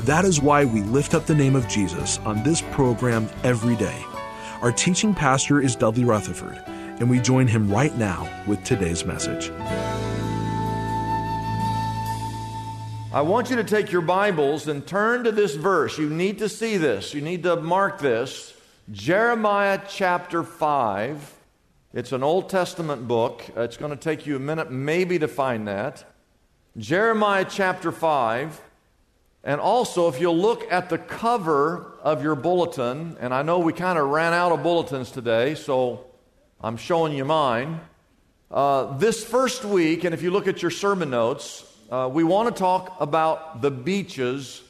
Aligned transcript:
That 0.00 0.24
is 0.24 0.40
why 0.40 0.64
we 0.64 0.82
lift 0.82 1.14
up 1.14 1.26
the 1.26 1.34
name 1.34 1.54
of 1.54 1.68
Jesus 1.68 2.18
on 2.18 2.42
this 2.42 2.60
program 2.72 3.28
every 3.44 3.76
day. 3.76 4.04
Our 4.60 4.72
teaching 4.72 5.14
pastor 5.14 5.60
is 5.60 5.76
Dudley 5.76 6.04
Rutherford, 6.04 6.62
and 6.66 7.08
we 7.08 7.20
join 7.20 7.46
him 7.46 7.70
right 7.70 7.96
now 7.96 8.28
with 8.46 8.62
today's 8.64 9.04
message. 9.04 9.50
I 13.12 13.20
want 13.20 13.50
you 13.50 13.56
to 13.56 13.64
take 13.64 13.92
your 13.92 14.00
Bibles 14.00 14.68
and 14.68 14.86
turn 14.86 15.24
to 15.24 15.32
this 15.32 15.54
verse. 15.54 15.98
You 15.98 16.08
need 16.08 16.38
to 16.38 16.48
see 16.48 16.78
this. 16.78 17.12
You 17.12 17.20
need 17.20 17.42
to 17.42 17.56
mark 17.56 18.00
this. 18.00 18.54
Jeremiah 18.90 19.80
chapter 19.88 20.42
5. 20.42 21.34
It's 21.92 22.12
an 22.12 22.22
Old 22.22 22.48
Testament 22.48 23.06
book. 23.06 23.44
It's 23.54 23.76
going 23.76 23.90
to 23.90 23.98
take 23.98 24.26
you 24.26 24.36
a 24.36 24.40
minute 24.40 24.70
maybe 24.70 25.18
to 25.18 25.28
find 25.28 25.68
that. 25.68 26.04
Jeremiah 26.78 27.44
chapter 27.46 27.92
5. 27.92 28.60
And 29.44 29.60
also, 29.60 30.08
if 30.08 30.20
you'll 30.20 30.38
look 30.38 30.70
at 30.70 30.88
the 30.88 30.98
cover 30.98 31.94
of 32.00 32.22
your 32.22 32.36
bulletin, 32.36 33.16
and 33.18 33.34
I 33.34 33.42
know 33.42 33.58
we 33.58 33.72
kind 33.72 33.98
of 33.98 34.08
ran 34.08 34.32
out 34.32 34.52
of 34.52 34.62
bulletins 34.62 35.10
today, 35.10 35.56
so 35.56 36.06
I'm 36.60 36.76
showing 36.76 37.12
you 37.12 37.24
mine. 37.24 37.80
Uh, 38.52 38.96
this 38.98 39.24
first 39.24 39.64
week, 39.64 40.04
and 40.04 40.14
if 40.14 40.22
you 40.22 40.30
look 40.30 40.46
at 40.46 40.62
your 40.62 40.70
sermon 40.70 41.10
notes, 41.10 41.64
uh, 41.90 42.08
we 42.12 42.22
want 42.22 42.54
to 42.54 42.58
talk 42.58 42.96
about 43.00 43.62
the 43.62 43.70
beaches 43.70 44.62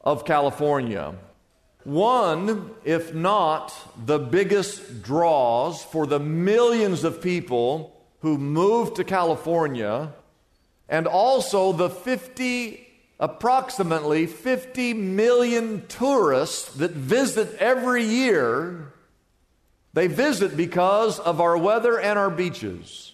of 0.00 0.24
California. 0.24 1.14
One, 1.84 2.70
if 2.84 3.12
not 3.12 3.74
the 4.06 4.18
biggest 4.18 5.02
draws 5.02 5.84
for 5.84 6.06
the 6.06 6.18
millions 6.18 7.04
of 7.04 7.20
people 7.20 7.94
who 8.20 8.38
move 8.38 8.94
to 8.94 9.04
California, 9.04 10.14
and 10.88 11.06
also 11.06 11.72
the 11.72 11.90
50 11.90 12.87
approximately 13.20 14.26
50 14.26 14.94
million 14.94 15.86
tourists 15.88 16.72
that 16.74 16.92
visit 16.92 17.56
every 17.58 18.04
year. 18.04 18.92
They 19.92 20.06
visit 20.06 20.56
because 20.56 21.18
of 21.18 21.40
our 21.40 21.56
weather 21.56 21.98
and 21.98 22.18
our 22.18 22.30
beaches. 22.30 23.12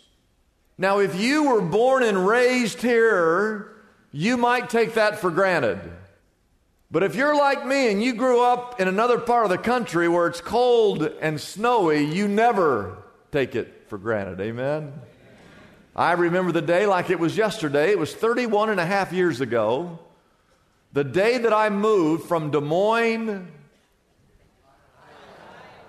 Now, 0.76 0.98
if 0.98 1.18
you 1.18 1.48
were 1.50 1.62
born 1.62 2.02
and 2.02 2.26
raised 2.26 2.82
here, 2.82 3.72
you 4.12 4.36
might 4.36 4.68
take 4.68 4.94
that 4.94 5.20
for 5.20 5.30
granted. 5.30 5.80
But 6.90 7.02
if 7.02 7.14
you're 7.14 7.36
like 7.36 7.66
me 7.66 7.90
and 7.90 8.02
you 8.02 8.14
grew 8.14 8.40
up 8.42 8.80
in 8.80 8.88
another 8.88 9.18
part 9.18 9.44
of 9.44 9.50
the 9.50 9.58
country 9.58 10.08
where 10.08 10.26
it's 10.26 10.40
cold 10.40 11.02
and 11.02 11.40
snowy, 11.40 12.04
you 12.04 12.28
never 12.28 13.02
take 13.32 13.56
it 13.56 13.86
for 13.88 13.98
granted. 13.98 14.40
Amen? 14.40 14.92
I 15.96 16.12
remember 16.12 16.50
the 16.50 16.62
day 16.62 16.86
like 16.86 17.10
it 17.10 17.20
was 17.20 17.36
yesterday. 17.36 17.90
It 17.90 17.98
was 17.98 18.12
31 18.12 18.70
and 18.70 18.80
a 18.80 18.86
half 18.86 19.12
years 19.12 19.40
ago. 19.40 20.00
The 20.92 21.04
day 21.04 21.38
that 21.38 21.52
I 21.52 21.70
moved 21.70 22.26
from 22.26 22.50
Des 22.50 22.60
Moines, 22.60 23.46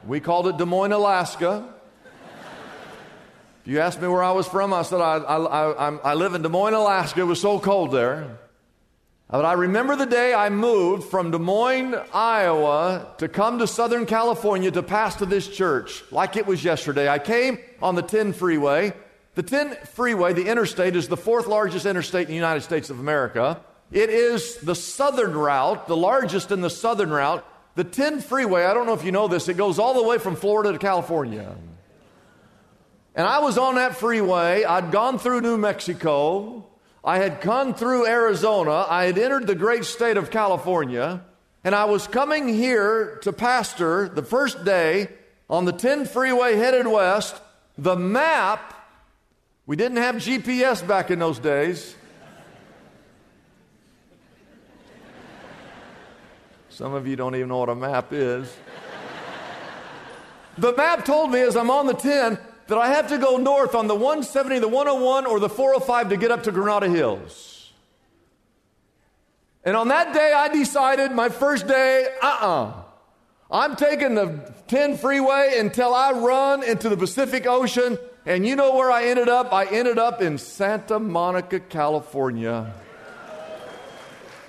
we 0.06 0.20
called 0.20 0.48
it 0.48 0.58
Des 0.58 0.66
Moines, 0.66 0.92
Alaska. 0.92 1.68
If 3.64 3.72
you 3.72 3.80
asked 3.80 4.00
me 4.00 4.08
where 4.08 4.24
I 4.24 4.32
was 4.32 4.48
from, 4.48 4.74
I 4.74 4.84
said, 4.84 5.02
I, 5.02 5.18
I, 5.18 5.90
I, 5.90 5.98
I 5.98 6.14
live 6.14 6.36
in 6.36 6.44
Des 6.44 6.50
Moines, 6.50 6.76
Alaska. 6.76 7.22
It 7.22 7.24
was 7.24 7.42
so 7.42 7.60
cold 7.60 7.92
there. 7.92 8.38
But 9.28 9.44
I 9.44 9.54
remember 9.54 9.96
the 9.96 10.06
day 10.06 10.36
I 10.36 10.52
moved 10.52 11.10
from 11.10 11.32
Des 11.32 11.40
Moines, 11.40 11.96
Iowa 12.14 13.16
to 13.18 13.28
come 13.28 13.58
to 13.58 13.66
Southern 13.66 14.06
California 14.06 14.70
to 14.70 14.84
pastor 14.84 15.26
this 15.26 15.48
church 15.48 16.04
like 16.12 16.36
it 16.36 16.46
was 16.46 16.64
yesterday. 16.64 17.10
I 17.10 17.18
came 17.18 17.58
on 17.82 17.96
the 17.96 18.04
10 18.04 18.34
freeway. 18.34 18.94
The 19.36 19.44
10 19.44 19.76
freeway, 19.94 20.34
the 20.34 20.48
interstate, 20.48 20.96
is 20.96 21.08
the 21.08 21.18
fourth 21.18 21.48
largest 21.48 21.86
interstate 21.86 22.24
in 22.24 22.30
the 22.30 22.36
United 22.36 22.62
States 22.62 22.90
of 22.90 23.00
America. 23.00 23.60
It 23.92 24.10
is 24.10 24.58
the 24.58 24.76
southern 24.76 25.34
route, 25.34 25.88
the 25.88 25.98
largest 25.98 26.52
in 26.52 26.62
the 26.62 26.70
southern 26.70 27.10
route. 27.12 27.46
The 27.76 27.84
10 27.84 28.22
freeway, 28.22 28.64
I 28.64 28.74
don't 28.74 28.86
know 28.86 28.94
if 28.94 29.04
you 29.04 29.12
know 29.12 29.28
this, 29.28 29.50
it 29.50 29.58
goes 29.58 29.78
all 29.78 29.94
the 29.94 30.08
way 30.08 30.18
from 30.18 30.38
Florida 30.38 30.72
to 30.72 30.80
California. 30.80 31.56
And 33.14 33.28
I 33.28 33.40
was 33.40 33.58
on 33.58 33.76
that 33.76 33.98
freeway. 33.98 34.64
I'd 34.64 34.92
gone 34.92 35.20
through 35.20 35.42
New 35.42 35.58
Mexico. 35.58 36.66
I 37.04 37.18
had 37.18 37.42
come 37.42 37.74
through 37.74 38.08
Arizona. 38.08 38.86
I 38.90 39.06
had 39.06 39.18
entered 39.18 39.48
the 39.48 39.56
great 39.56 39.86
state 39.86 40.18
of 40.18 40.32
California. 40.32 41.22
And 41.64 41.74
I 41.76 41.86
was 41.86 42.08
coming 42.08 42.48
here 42.48 43.18
to 43.24 43.34
pastor 43.34 44.10
the 44.10 44.24
first 44.24 44.66
day 44.66 45.10
on 45.50 45.66
the 45.66 45.72
10 45.72 46.06
freeway 46.06 46.56
headed 46.56 46.88
west. 46.88 47.40
The 47.78 47.96
map, 47.96 48.75
we 49.66 49.76
didn't 49.76 49.98
have 49.98 50.16
GPS 50.16 50.86
back 50.86 51.12
in 51.12 51.20
those 51.20 51.40
days. 51.40 51.96
Some 56.70 56.94
of 56.94 57.08
you 57.08 57.16
don't 57.16 57.36
even 57.36 57.48
know 57.48 57.60
what 57.60 57.70
a 57.70 57.76
map 57.76 58.12
is. 58.12 58.54
the 60.58 60.74
map 60.76 61.06
told 61.06 61.32
me 61.32 61.40
as 61.40 61.56
I'm 61.56 61.70
on 61.70 61.88
the 61.88 61.94
10 61.94 62.38
that 62.68 62.78
I 62.78 62.90
have 62.90 63.08
to 63.10 63.18
go 63.18 63.38
north 63.38 63.76
on 63.76 63.88
the 63.88 63.96
170, 63.96 64.60
the 64.60 64.68
101, 64.68 65.26
or 65.26 65.40
the 65.40 65.50
405 65.50 66.10
to 66.10 66.18
get 66.18 66.32
up 66.32 66.44
to 66.44 66.52
Granada 66.52 66.90
Hills. 66.90 67.72
And 69.64 69.76
on 69.76 69.88
that 69.88 70.14
day, 70.14 70.32
I 70.32 70.50
decided, 70.50 71.12
my 71.12 71.30
first 71.30 71.66
day, 71.66 72.08
uh 72.22 72.26
uh-uh. 72.28 72.66
uh. 72.66 72.84
i 73.52 73.66
am 73.66 73.76
taking 73.76 74.16
the 74.16 74.54
10 74.68 74.98
freeway 74.98 75.56
until 75.58 75.94
I 75.94 76.12
run 76.12 76.62
into 76.62 76.90
the 76.90 76.98
Pacific 76.98 77.48
Ocean. 77.48 77.98
And 78.28 78.46
you 78.46 78.56
know 78.56 78.76
where 78.76 78.90
I 78.90 79.06
ended 79.06 79.30
up? 79.30 79.54
I 79.54 79.66
ended 79.66 80.00
up 80.00 80.20
in 80.20 80.40
Santa 80.40 81.00
Monica, 81.00 81.60
California. 81.60 82.74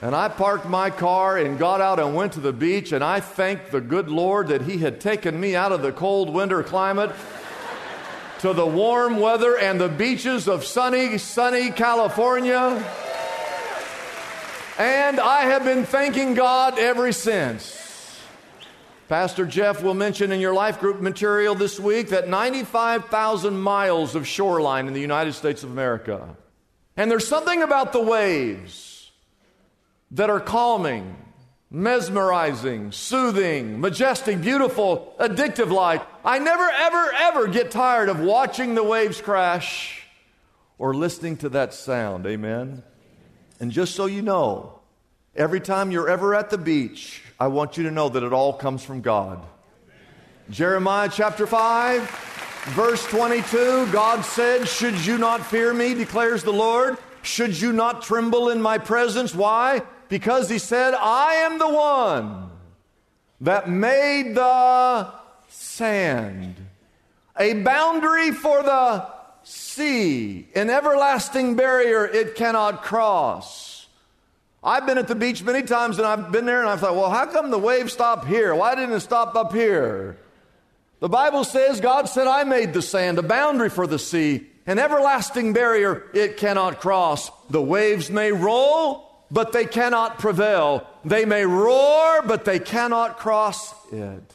And 0.00 0.14
I 0.14 0.28
parked 0.28 0.66
my 0.66 0.88
car 0.88 1.36
and 1.36 1.58
got 1.58 1.82
out 1.82 1.98
and 1.98 2.14
went 2.14 2.32
to 2.34 2.40
the 2.40 2.54
beach. 2.54 2.92
And 2.92 3.04
I 3.04 3.20
thanked 3.20 3.72
the 3.72 3.82
good 3.82 4.08
Lord 4.08 4.48
that 4.48 4.62
He 4.62 4.78
had 4.78 4.98
taken 4.98 5.38
me 5.38 5.54
out 5.54 5.72
of 5.72 5.82
the 5.82 5.92
cold 5.92 6.30
winter 6.30 6.62
climate 6.62 7.10
to 8.38 8.54
the 8.54 8.66
warm 8.66 9.18
weather 9.18 9.58
and 9.58 9.78
the 9.78 9.88
beaches 9.88 10.48
of 10.48 10.64
sunny, 10.64 11.18
sunny 11.18 11.70
California. 11.70 12.82
And 14.78 15.20
I 15.20 15.42
have 15.42 15.64
been 15.64 15.84
thanking 15.84 16.32
God 16.32 16.78
ever 16.78 17.12
since. 17.12 17.85
Pastor 19.08 19.46
Jeff 19.46 19.82
will 19.82 19.94
mention 19.94 20.32
in 20.32 20.40
your 20.40 20.54
life 20.54 20.80
group 20.80 21.00
material 21.00 21.54
this 21.54 21.78
week 21.78 22.08
that 22.08 22.28
95,000 22.28 23.56
miles 23.56 24.14
of 24.14 24.26
shoreline 24.26 24.88
in 24.88 24.94
the 24.94 25.00
United 25.00 25.34
States 25.34 25.62
of 25.62 25.70
America. 25.70 26.36
And 26.96 27.10
there's 27.10 27.26
something 27.26 27.62
about 27.62 27.92
the 27.92 28.02
waves 28.02 29.12
that 30.10 30.30
are 30.30 30.40
calming 30.40 31.16
mesmerizing, 31.70 32.92
soothing, 32.92 33.80
majestic, 33.80 34.40
beautiful, 34.40 35.14
addictive 35.18 35.70
like. 35.70 36.02
I 36.24 36.38
never, 36.38 36.62
ever, 36.62 37.12
ever 37.14 37.48
get 37.48 37.70
tired 37.70 38.08
of 38.08 38.20
watching 38.20 38.74
the 38.74 38.84
waves 38.84 39.20
crash 39.20 40.06
or 40.78 40.94
listening 40.94 41.36
to 41.38 41.48
that 41.50 41.74
sound. 41.74 42.26
Amen. 42.26 42.82
And 43.58 43.72
just 43.72 43.94
so 43.94 44.06
you 44.06 44.22
know, 44.22 44.80
every 45.34 45.60
time 45.60 45.90
you're 45.90 46.08
ever 46.08 46.34
at 46.34 46.50
the 46.50 46.58
beach, 46.58 47.22
I 47.38 47.48
want 47.48 47.76
you 47.76 47.84
to 47.84 47.90
know 47.90 48.08
that 48.08 48.22
it 48.22 48.32
all 48.32 48.52
comes 48.52 48.82
from 48.82 49.02
God. 49.02 49.44
Jeremiah 50.48 51.10
chapter 51.12 51.46
5. 51.46 52.32
Verse 52.66 53.06
22 53.06 53.92
God 53.92 54.24
said, 54.24 54.66
Should 54.66 55.04
you 55.06 55.18
not 55.18 55.44
fear 55.46 55.72
me, 55.72 55.94
declares 55.94 56.42
the 56.42 56.52
Lord? 56.52 56.96
Should 57.22 57.60
you 57.60 57.72
not 57.72 58.02
tremble 58.02 58.48
in 58.48 58.60
my 58.60 58.78
presence? 58.78 59.34
Why? 59.34 59.82
Because 60.08 60.48
he 60.48 60.58
said, 60.58 60.94
I 60.94 61.34
am 61.34 61.58
the 61.58 61.68
one 61.68 62.50
that 63.40 63.68
made 63.68 64.34
the 64.34 65.12
sand, 65.48 66.56
a 67.38 67.52
boundary 67.62 68.32
for 68.32 68.62
the 68.62 69.06
sea, 69.42 70.48
an 70.54 70.70
everlasting 70.70 71.54
barrier 71.54 72.04
it 72.04 72.34
cannot 72.34 72.82
cross. 72.82 73.75
I've 74.66 74.84
been 74.84 74.98
at 74.98 75.06
the 75.06 75.14
beach 75.14 75.44
many 75.44 75.62
times 75.62 75.98
and 75.98 76.06
I've 76.06 76.32
been 76.32 76.44
there 76.44 76.60
and 76.60 76.68
I 76.68 76.74
thought, 76.76 76.96
well, 76.96 77.08
how 77.08 77.26
come 77.26 77.52
the 77.52 77.58
waves 77.58 77.92
stop 77.92 78.26
here? 78.26 78.52
Why 78.52 78.74
didn't 78.74 78.96
it 78.96 79.00
stop 79.00 79.36
up 79.36 79.52
here? 79.52 80.18
The 80.98 81.08
Bible 81.08 81.44
says 81.44 81.80
God 81.80 82.08
said, 82.08 82.26
I 82.26 82.42
made 82.42 82.72
the 82.72 82.82
sand, 82.82 83.16
a 83.20 83.22
boundary 83.22 83.70
for 83.70 83.86
the 83.86 83.98
sea, 83.98 84.48
an 84.66 84.80
everlasting 84.80 85.52
barrier 85.52 86.10
it 86.12 86.36
cannot 86.36 86.80
cross. 86.80 87.30
The 87.48 87.62
waves 87.62 88.10
may 88.10 88.32
roll, 88.32 89.24
but 89.30 89.52
they 89.52 89.66
cannot 89.66 90.18
prevail. 90.18 90.84
They 91.04 91.24
may 91.24 91.46
roar, 91.46 92.22
but 92.22 92.44
they 92.44 92.58
cannot 92.58 93.18
cross 93.18 93.72
it. 93.92 94.34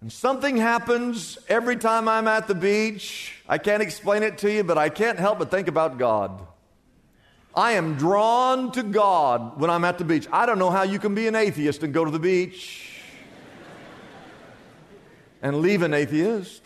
And 0.00 0.12
something 0.12 0.56
happens 0.56 1.36
every 1.48 1.74
time 1.76 2.06
I'm 2.06 2.28
at 2.28 2.46
the 2.46 2.54
beach. 2.54 3.34
I 3.48 3.58
can't 3.58 3.82
explain 3.82 4.22
it 4.22 4.38
to 4.38 4.52
you, 4.52 4.62
but 4.62 4.78
I 4.78 4.88
can't 4.88 5.18
help 5.18 5.40
but 5.40 5.50
think 5.50 5.66
about 5.66 5.98
God. 5.98 6.46
I 7.56 7.72
am 7.72 7.94
drawn 7.94 8.70
to 8.72 8.82
God 8.82 9.58
when 9.58 9.70
I'm 9.70 9.84
at 9.86 9.96
the 9.96 10.04
beach. 10.04 10.28
I 10.30 10.44
don't 10.44 10.58
know 10.58 10.68
how 10.68 10.82
you 10.82 10.98
can 10.98 11.14
be 11.14 11.26
an 11.26 11.34
atheist 11.34 11.82
and 11.82 11.94
go 11.94 12.04
to 12.04 12.10
the 12.10 12.18
beach 12.18 12.92
and 15.40 15.60
leave 15.60 15.80
an 15.80 15.94
atheist. 15.94 16.62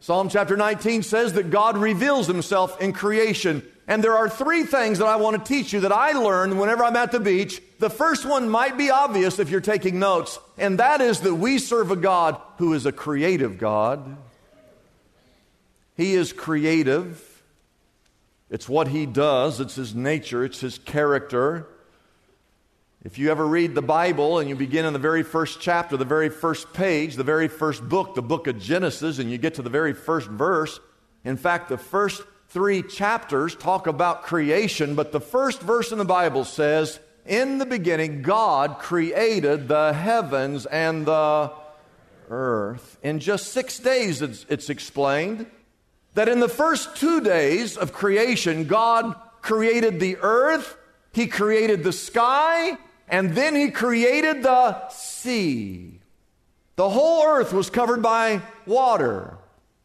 Psalm 0.00 0.28
chapter 0.28 0.58
19 0.58 1.02
says 1.02 1.32
that 1.34 1.48
God 1.48 1.78
reveals 1.78 2.26
himself 2.26 2.78
in 2.82 2.92
creation. 2.92 3.62
And 3.88 4.04
there 4.04 4.16
are 4.16 4.28
three 4.28 4.64
things 4.64 4.98
that 4.98 5.06
I 5.06 5.16
want 5.16 5.42
to 5.42 5.52
teach 5.52 5.72
you 5.72 5.80
that 5.80 5.92
I 5.92 6.12
learned 6.12 6.60
whenever 6.60 6.84
I'm 6.84 6.96
at 6.96 7.10
the 7.10 7.20
beach. 7.20 7.62
The 7.78 7.90
first 7.90 8.26
one 8.26 8.50
might 8.50 8.76
be 8.76 8.90
obvious 8.90 9.38
if 9.38 9.48
you're 9.48 9.60
taking 9.60 9.98
notes, 9.98 10.38
and 10.58 10.78
that 10.80 11.00
is 11.00 11.20
that 11.20 11.34
we 11.34 11.58
serve 11.58 11.90
a 11.90 11.96
God 11.96 12.40
who 12.58 12.74
is 12.74 12.84
a 12.84 12.92
creative 12.92 13.58
God. 13.58 14.18
He 15.96 16.14
is 16.14 16.32
creative. 16.32 17.31
It's 18.52 18.68
what 18.68 18.88
he 18.88 19.06
does, 19.06 19.60
it's 19.60 19.76
his 19.76 19.94
nature, 19.94 20.44
it's 20.44 20.60
his 20.60 20.76
character. 20.76 21.66
If 23.02 23.18
you 23.18 23.30
ever 23.30 23.46
read 23.46 23.74
the 23.74 23.80
Bible 23.80 24.40
and 24.40 24.48
you 24.48 24.54
begin 24.54 24.84
in 24.84 24.92
the 24.92 24.98
very 24.98 25.22
first 25.22 25.58
chapter, 25.62 25.96
the 25.96 26.04
very 26.04 26.28
first 26.28 26.74
page, 26.74 27.16
the 27.16 27.24
very 27.24 27.48
first 27.48 27.82
book, 27.88 28.14
the 28.14 28.20
book 28.20 28.46
of 28.46 28.58
Genesis, 28.58 29.18
and 29.18 29.30
you 29.30 29.38
get 29.38 29.54
to 29.54 29.62
the 29.62 29.70
very 29.70 29.94
first 29.94 30.28
verse, 30.28 30.80
in 31.24 31.38
fact, 31.38 31.70
the 31.70 31.78
first 31.78 32.24
three 32.50 32.82
chapters 32.82 33.56
talk 33.56 33.86
about 33.86 34.24
creation, 34.24 34.96
but 34.96 35.12
the 35.12 35.20
first 35.20 35.62
verse 35.62 35.90
in 35.90 35.96
the 35.96 36.04
Bible 36.04 36.44
says, 36.44 37.00
In 37.24 37.56
the 37.56 37.64
beginning, 37.64 38.20
God 38.20 38.80
created 38.80 39.66
the 39.66 39.94
heavens 39.94 40.66
and 40.66 41.06
the 41.06 41.52
earth. 42.28 42.98
In 43.02 43.18
just 43.18 43.48
six 43.48 43.78
days, 43.78 44.20
it's, 44.20 44.44
it's 44.50 44.68
explained 44.68 45.46
that 46.14 46.28
in 46.28 46.40
the 46.40 46.48
first 46.48 46.96
two 46.96 47.20
days 47.20 47.76
of 47.76 47.92
creation, 47.92 48.64
God 48.64 49.14
created 49.40 50.00
the 50.00 50.16
earth, 50.18 50.76
He 51.12 51.26
created 51.26 51.84
the 51.84 51.92
sky, 51.92 52.78
and 53.12 53.34
then 53.34 53.54
he 53.54 53.70
created 53.70 54.42
the 54.42 54.88
sea. 54.88 56.00
The 56.76 56.88
whole 56.88 57.24
earth 57.26 57.52
was 57.52 57.68
covered 57.68 58.02
by 58.02 58.40
water. 58.64 59.36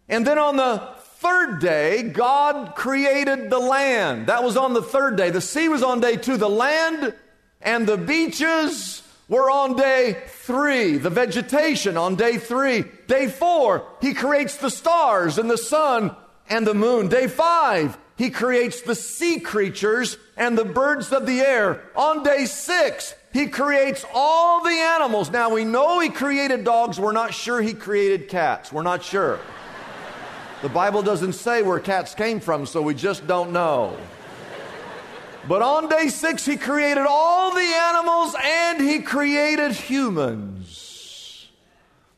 And 0.08 0.26
then 0.26 0.40
on 0.40 0.56
the 0.56 0.82
third 1.18 1.60
day, 1.60 2.04
God 2.04 2.76
created 2.76 3.50
the 3.50 3.60
land. 3.60 4.28
That 4.28 4.44
was 4.44 4.56
on 4.56 4.74
the 4.74 4.82
third 4.82 5.18
day. 5.18 5.30
The 5.30 5.42
sea 5.42 5.68
was 5.68 5.84
on 5.84 6.00
day 6.00 6.16
two. 6.16 6.38
The 6.38 6.50
land 6.50 7.14
and 7.62 7.86
the 7.86 7.98
beaches 7.98 9.04
were 9.28 9.50
on 9.50 9.76
day 9.76 10.18
three. 10.28 10.98
The 10.98 11.10
vegetation 11.10 11.98
on 11.98 12.16
day 12.16 12.38
three. 12.38 12.86
Day 13.08 13.28
four, 13.28 13.86
he 14.02 14.14
creates 14.14 14.58
the 14.58 14.70
stars 14.70 15.38
and 15.38 15.50
the 15.50 15.58
sun 15.58 16.16
and 16.50 16.66
the 16.66 16.74
moon. 16.74 17.08
Day 17.10 17.28
five, 17.28 17.98
he 18.16 18.30
creates 18.30 18.82
the 18.82 18.96
sea 18.96 19.40
creatures 19.40 20.18
and 20.38 20.58
the 20.58 20.66
birds 20.66 21.12
of 21.12 21.26
the 21.26 21.40
air. 21.40 21.84
On 21.96 22.24
day 22.24 22.46
six, 22.46 23.14
he 23.34 23.48
creates 23.48 24.06
all 24.14 24.64
the 24.64 24.70
animals. 24.70 25.30
Now 25.30 25.50
we 25.50 25.66
know 25.66 26.00
he 26.00 26.10
created 26.10 26.64
dogs. 26.64 27.00
We're 27.00 27.12
not 27.12 27.34
sure 27.34 27.62
he 27.62 27.74
created 27.74 28.30
cats. 28.30 28.72
We're 28.72 28.84
not 28.84 29.04
sure. 29.04 29.40
The 30.64 30.70
Bible 30.70 31.04
doesn't 31.04 31.34
say 31.34 31.62
where 31.62 31.80
cats 31.80 32.16
came 32.16 32.40
from, 32.40 32.66
so 32.66 32.82
we 32.82 32.96
just 32.96 33.28
don't 33.28 33.52
know. 33.52 33.96
But 35.48 35.62
on 35.62 35.88
day 35.88 36.10
six, 36.10 36.46
he 36.46 36.58
created 36.58 37.06
all 37.08 37.54
the 37.54 37.62
animals 37.62 38.36
and 38.42 38.82
he 38.82 39.00
created 39.00 39.72
humans, 39.72 41.48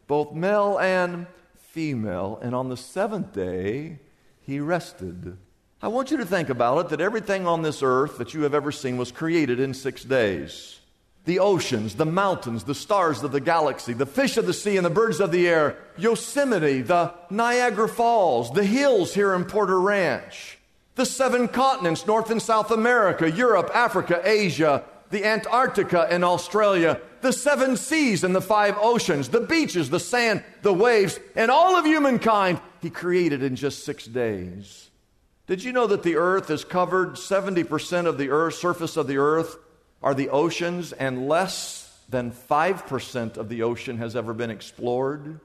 both 0.08 0.34
male 0.34 0.80
and 0.80 1.28
female. 1.58 2.40
And 2.42 2.56
on 2.56 2.70
the 2.70 2.78
seventh 2.78 3.34
day, 3.34 4.00
he 4.42 4.60
rested. 4.60 5.38
I 5.81 5.88
want 5.88 6.12
you 6.12 6.18
to 6.18 6.26
think 6.26 6.50
about 6.50 6.86
it 6.86 6.90
that 6.90 7.02
everything 7.02 7.48
on 7.48 7.62
this 7.62 7.81
earth 7.84 8.18
that 8.18 8.34
you 8.34 8.42
have 8.42 8.54
ever 8.54 8.72
seen 8.72 8.98
was 8.98 9.12
created 9.12 9.60
in 9.60 9.74
six 9.74 10.04
days 10.04 10.80
the 11.25 11.40
oceans, 11.40 11.96
the 11.96 12.06
mountains, 12.06 12.64
the 12.64 12.74
stars 12.74 13.22
of 13.22 13.32
the 13.32 13.42
galaxy, 13.42 13.94
the 13.94 14.06
fish 14.06 14.38
of 14.38 14.48
the 14.48 14.54
sea, 14.54 14.78
and 14.78 14.86
the 14.86 14.90
birds 14.90 15.20
of 15.20 15.32
the 15.32 15.48
air, 15.48 15.78
Yosemite, 15.96 16.82
the 16.82 17.14
Niagara 17.30 17.88
Falls, 17.88 18.52
the 18.52 18.64
hills 18.64 19.14
here 19.14 19.36
in 19.36 19.46
Porter 19.46 19.80
Ranch, 19.80 20.58
the 20.95 21.06
seven 21.06 21.47
continents, 21.47 22.06
North 22.06 22.30
and 22.30 22.41
South 22.41 22.71
America, 22.71 23.30
Europe, 23.30 23.71
Africa, 23.74 24.21
Asia, 24.24 24.83
the 25.09 25.25
Antarctica 25.25 26.07
and 26.09 26.24
Australia, 26.24 27.00
the 27.21 27.33
seven 27.33 27.77
seas 27.77 28.24
and 28.24 28.36
the 28.36 28.41
five 28.41 28.75
oceans, 28.80 29.30
the 29.30 29.41
beaches, 29.41 29.89
the 29.89 30.00
sand, 30.00 30.44
the 30.62 30.74
waves, 30.74 31.19
and 31.36 31.51
all 31.51 31.75
of 31.75 31.86
humankind, 31.86 32.59
He 32.81 32.89
created 32.89 33.44
in 33.44 33.56
just 33.56 33.83
six 33.83 34.06
days. 34.06 34.89
Did 35.47 35.63
you 35.63 35.74
know 35.74 35.88
that 35.88 36.03
the 36.03 36.15
earth 36.15 36.50
is 36.50 36.63
covered, 36.63 37.13
70% 37.13 38.06
of 38.06 38.18
the 38.18 38.30
earth, 38.30 38.56
surface 38.56 38.97
of 38.97 39.07
the 39.07 39.18
earth, 39.18 39.57
are 40.01 40.13
the 40.13 40.30
oceans, 40.30 40.94
and 40.94 41.27
less 41.27 42.00
than 42.07 42.31
5% 42.31 43.38
of 43.38 43.50
the 43.50 43.63
ocean 43.63 43.97
has 43.97 44.15
ever 44.15 44.33
been 44.33 44.51
explored? 44.51 45.39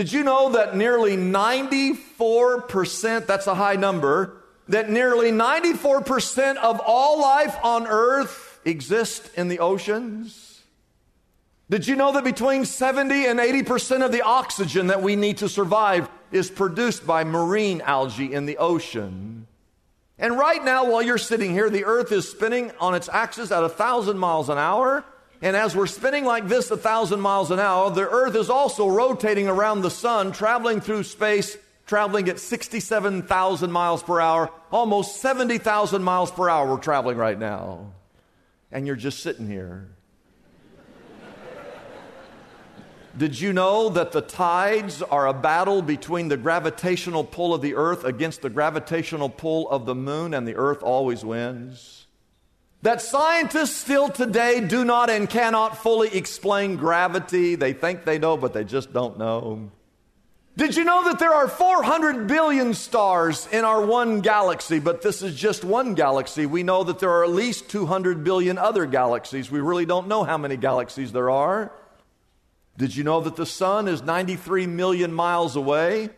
Did 0.00 0.12
you 0.14 0.24
know 0.24 0.52
that 0.52 0.74
nearly 0.74 1.18
94%, 1.18 3.26
that's 3.26 3.46
a 3.46 3.54
high 3.54 3.76
number, 3.76 4.42
that 4.68 4.88
nearly 4.88 5.30
94% 5.30 6.56
of 6.56 6.80
all 6.86 7.20
life 7.20 7.54
on 7.62 7.86
earth 7.86 8.58
exists 8.64 9.28
in 9.34 9.48
the 9.48 9.58
oceans? 9.58 10.62
Did 11.68 11.86
you 11.86 11.96
know 11.96 12.12
that 12.12 12.24
between 12.24 12.64
70 12.64 13.26
and 13.26 13.38
80% 13.38 14.02
of 14.02 14.10
the 14.10 14.22
oxygen 14.22 14.86
that 14.86 15.02
we 15.02 15.16
need 15.16 15.36
to 15.36 15.50
survive 15.50 16.08
is 16.32 16.50
produced 16.50 17.06
by 17.06 17.24
marine 17.24 17.82
algae 17.82 18.32
in 18.32 18.46
the 18.46 18.56
ocean? 18.56 19.46
And 20.18 20.38
right 20.38 20.64
now, 20.64 20.90
while 20.90 21.02
you're 21.02 21.18
sitting 21.18 21.52
here, 21.52 21.68
the 21.68 21.84
earth 21.84 22.10
is 22.10 22.26
spinning 22.26 22.72
on 22.80 22.94
its 22.94 23.10
axis 23.10 23.52
at 23.52 23.64
a 23.64 23.68
thousand 23.68 24.18
miles 24.18 24.48
an 24.48 24.56
hour. 24.56 25.04
And 25.42 25.56
as 25.56 25.74
we're 25.74 25.86
spinning 25.86 26.24
like 26.24 26.48
this 26.48 26.70
a 26.70 26.76
thousand 26.76 27.20
miles 27.20 27.50
an 27.50 27.58
hour, 27.58 27.90
the 27.90 28.08
earth 28.08 28.36
is 28.36 28.50
also 28.50 28.88
rotating 28.88 29.48
around 29.48 29.80
the 29.80 29.90
sun, 29.90 30.32
traveling 30.32 30.80
through 30.80 31.04
space, 31.04 31.56
traveling 31.86 32.28
at 32.28 32.38
67,000 32.38 33.72
miles 33.72 34.02
per 34.02 34.20
hour, 34.20 34.50
almost 34.70 35.20
70,000 35.20 36.02
miles 36.02 36.30
per 36.30 36.48
hour 36.48 36.70
we're 36.70 36.80
traveling 36.80 37.16
right 37.16 37.38
now. 37.38 37.92
And 38.70 38.86
you're 38.86 38.96
just 38.96 39.20
sitting 39.20 39.46
here. 39.46 39.88
Did 43.16 43.40
you 43.40 43.52
know 43.52 43.88
that 43.88 44.12
the 44.12 44.20
tides 44.20 45.02
are 45.02 45.26
a 45.26 45.34
battle 45.34 45.82
between 45.82 46.28
the 46.28 46.36
gravitational 46.36 47.24
pull 47.24 47.52
of 47.52 47.60
the 47.60 47.74
earth 47.74 48.04
against 48.04 48.40
the 48.40 48.50
gravitational 48.50 49.28
pull 49.28 49.68
of 49.68 49.84
the 49.84 49.96
moon, 49.96 50.32
and 50.32 50.46
the 50.46 50.54
earth 50.54 50.82
always 50.82 51.24
wins? 51.24 51.99
That 52.82 53.02
scientists 53.02 53.76
still 53.76 54.08
today 54.08 54.60
do 54.60 54.84
not 54.84 55.10
and 55.10 55.28
cannot 55.28 55.76
fully 55.76 56.16
explain 56.16 56.76
gravity. 56.76 57.54
They 57.54 57.74
think 57.74 58.04
they 58.04 58.18
know, 58.18 58.38
but 58.38 58.54
they 58.54 58.64
just 58.64 58.92
don't 58.92 59.18
know. 59.18 59.70
Did 60.56 60.76
you 60.76 60.84
know 60.84 61.04
that 61.04 61.18
there 61.18 61.32
are 61.32 61.46
400 61.46 62.26
billion 62.26 62.74
stars 62.74 63.46
in 63.52 63.64
our 63.64 63.84
one 63.84 64.20
galaxy, 64.20 64.78
but 64.78 65.02
this 65.02 65.22
is 65.22 65.34
just 65.34 65.62
one 65.62 65.94
galaxy? 65.94 66.46
We 66.46 66.62
know 66.62 66.82
that 66.84 66.98
there 66.98 67.10
are 67.10 67.24
at 67.24 67.30
least 67.30 67.68
200 67.68 68.24
billion 68.24 68.56
other 68.58 68.86
galaxies. 68.86 69.50
We 69.50 69.60
really 69.60 69.86
don't 69.86 70.08
know 70.08 70.24
how 70.24 70.38
many 70.38 70.56
galaxies 70.56 71.12
there 71.12 71.30
are. 71.30 71.72
Did 72.78 72.96
you 72.96 73.04
know 73.04 73.20
that 73.20 73.36
the 73.36 73.46
sun 73.46 73.88
is 73.88 74.02
93 74.02 74.66
million 74.66 75.12
miles 75.12 75.54
away? 75.54 76.10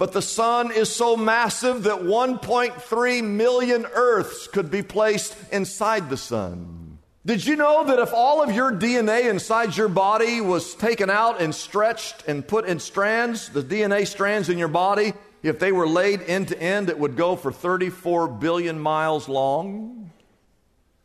But 0.00 0.12
the 0.12 0.22
sun 0.22 0.72
is 0.72 0.88
so 0.88 1.14
massive 1.14 1.82
that 1.82 2.00
1.3 2.00 3.22
million 3.22 3.84
Earths 3.84 4.46
could 4.46 4.70
be 4.70 4.82
placed 4.82 5.36
inside 5.52 6.08
the 6.08 6.16
sun. 6.16 6.96
Did 7.26 7.44
you 7.44 7.54
know 7.54 7.84
that 7.84 7.98
if 7.98 8.14
all 8.14 8.42
of 8.42 8.50
your 8.50 8.72
DNA 8.72 9.28
inside 9.28 9.76
your 9.76 9.90
body 9.90 10.40
was 10.40 10.74
taken 10.74 11.10
out 11.10 11.42
and 11.42 11.54
stretched 11.54 12.26
and 12.26 12.48
put 12.48 12.64
in 12.64 12.78
strands, 12.78 13.50
the 13.50 13.62
DNA 13.62 14.06
strands 14.06 14.48
in 14.48 14.56
your 14.56 14.68
body, 14.68 15.12
if 15.42 15.58
they 15.58 15.70
were 15.70 15.86
laid 15.86 16.22
end 16.22 16.48
to 16.48 16.58
end, 16.58 16.88
it 16.88 16.98
would 16.98 17.14
go 17.14 17.36
for 17.36 17.52
34 17.52 18.26
billion 18.26 18.80
miles 18.80 19.28
long? 19.28 20.10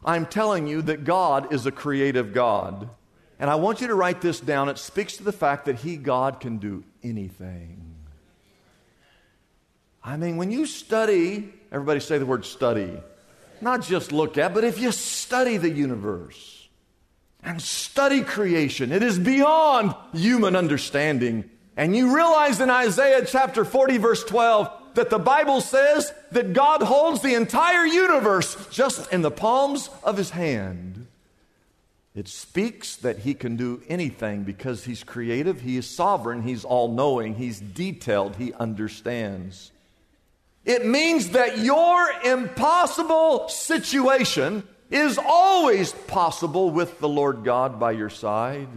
I'm 0.06 0.26
telling 0.26 0.68
you 0.68 0.82
that 0.84 1.04
God 1.04 1.52
is 1.52 1.66
a 1.66 1.72
creative 1.72 2.32
God. 2.32 2.90
And 3.40 3.50
I 3.50 3.56
want 3.56 3.82
you 3.82 3.88
to 3.88 3.94
write 3.94 4.22
this 4.22 4.40
down. 4.40 4.70
It 4.70 4.78
speaks 4.78 5.18
to 5.18 5.24
the 5.24 5.34
fact 5.34 5.66
that 5.66 5.80
He, 5.80 5.98
God, 5.98 6.40
can 6.40 6.60
do 6.60 6.86
anything. 7.04 7.85
I 10.06 10.18
mean, 10.18 10.38
when 10.38 10.52
you 10.52 10.68
study, 10.68 11.52
everybody 11.72 12.00
say 12.00 12.20
the 12.20 12.28
word 12.28 12.46
study. 12.46 13.02
Not 13.60 13.82
just 13.82 14.12
look 14.12 14.38
at, 14.38 14.54
but 14.54 14.64
if 14.64 14.80
you 14.80 14.92
study 14.92 15.58
the 15.58 15.70
universe 15.70 16.68
and 17.44 17.60
study 17.60 18.22
creation, 18.22 18.92
it 18.92 19.02
is 19.02 19.18
beyond 19.18 19.96
human 20.14 20.56
understanding. 20.56 21.50
And 21.76 21.96
you 21.96 22.16
realize 22.16 22.62
in 22.62 22.70
Isaiah 22.70 23.26
chapter 23.26 23.66
40, 23.66 23.98
verse 23.98 24.24
12, 24.24 24.70
that 24.94 25.10
the 25.10 25.20
Bible 25.20 25.60
says 25.60 26.14
that 26.32 26.54
God 26.54 26.84
holds 26.84 27.22
the 27.22 27.34
entire 27.34 27.86
universe 27.86 28.56
just 28.70 29.12
in 29.12 29.24
the 29.24 29.32
palms 29.32 29.90
of 30.04 30.18
his 30.18 30.30
hand. 30.30 31.08
It 32.14 32.28
speaks 32.28 32.96
that 32.98 33.20
he 33.20 33.34
can 33.34 33.58
do 33.58 33.82
anything 33.90 34.44
because 34.44 34.86
he's 34.86 35.04
creative, 35.04 35.62
he 35.62 35.78
is 35.78 35.90
sovereign, 35.90 36.44
he's 36.44 36.64
all 36.64 36.90
knowing, 36.90 37.36
he's 37.36 37.60
detailed, 37.60 38.36
he 38.36 38.54
understands. 38.54 39.72
It 40.66 40.86
means 40.86 41.30
that 41.30 41.60
your 41.60 42.12
impossible 42.24 43.48
situation 43.50 44.64
is 44.90 45.20
always 45.24 45.92
possible 45.92 46.72
with 46.72 47.00
the 47.00 47.08
Lord 47.08 47.44
God 47.44 47.80
by 47.80 47.92
your 47.92 48.10
side. 48.10 48.68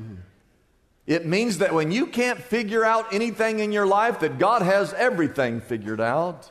It 1.07 1.25
means 1.25 1.59
that 1.59 1.73
when 1.73 1.91
you 1.91 2.07
can't 2.07 2.39
figure 2.39 2.85
out 2.85 3.15
anything 3.15 3.61
in 3.61 3.73
your 3.73 3.87
life, 3.87 4.21
that 4.21 4.39
God 4.39 4.61
has 4.61 4.93
everything 4.93 5.63
figured 5.63 6.01
out. 6.01 6.51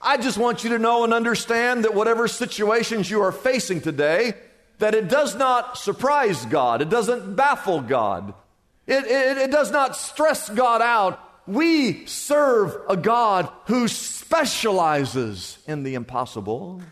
I 0.00 0.16
just 0.16 0.36
want 0.36 0.64
you 0.64 0.70
to 0.70 0.78
know 0.78 1.04
and 1.04 1.14
understand 1.14 1.84
that 1.84 1.94
whatever 1.94 2.26
situations 2.26 3.08
you 3.08 3.22
are 3.22 3.32
facing 3.32 3.80
today, 3.80 4.34
that 4.78 4.94
it 4.94 5.08
does 5.08 5.36
not 5.36 5.78
surprise 5.78 6.44
God. 6.46 6.82
It 6.82 6.90
doesn't 6.90 7.36
baffle 7.36 7.80
God. 7.80 8.34
It, 8.86 9.04
it, 9.04 9.38
it 9.38 9.50
does 9.50 9.70
not 9.70 9.96
stress 9.96 10.48
God 10.48 10.82
out. 10.82 11.20
We 11.46 12.06
serve 12.06 12.76
a 12.88 12.96
God 12.96 13.48
who 13.66 13.86
specializes 13.86 15.58
in 15.66 15.84
the 15.84 15.94
impossible. 15.94 16.82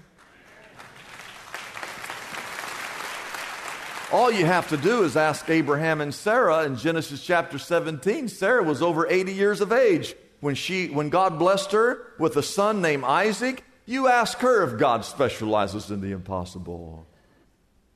All 4.13 4.31
you 4.31 4.47
have 4.47 4.69
to 4.69 4.77
do 4.77 5.03
is 5.03 5.17
ask 5.17 5.51
Abraham 5.51 6.01
and 6.01 6.15
Sarah 6.15 6.65
in 6.65 6.77
Genesis 6.77 7.21
chapter 7.21 7.59
17. 7.59 8.29
Sarah 8.29 8.63
was 8.63 8.81
over 8.81 9.09
80 9.09 9.33
years 9.33 9.61
of 9.61 9.73
age 9.73 10.15
when 10.39 10.55
she 10.55 10.87
when 10.87 11.09
God 11.09 11.37
blessed 11.37 11.73
her 11.73 12.13
with 12.21 12.37
a 12.37 12.43
son 12.43 12.81
named 12.81 13.03
Isaac. 13.03 13.65
You 13.87 14.07
ask 14.07 14.39
her 14.39 14.63
if 14.63 14.79
God 14.79 15.05
specializes 15.05 15.91
in 15.91 16.01
the 16.01 16.13
impossible. 16.13 17.09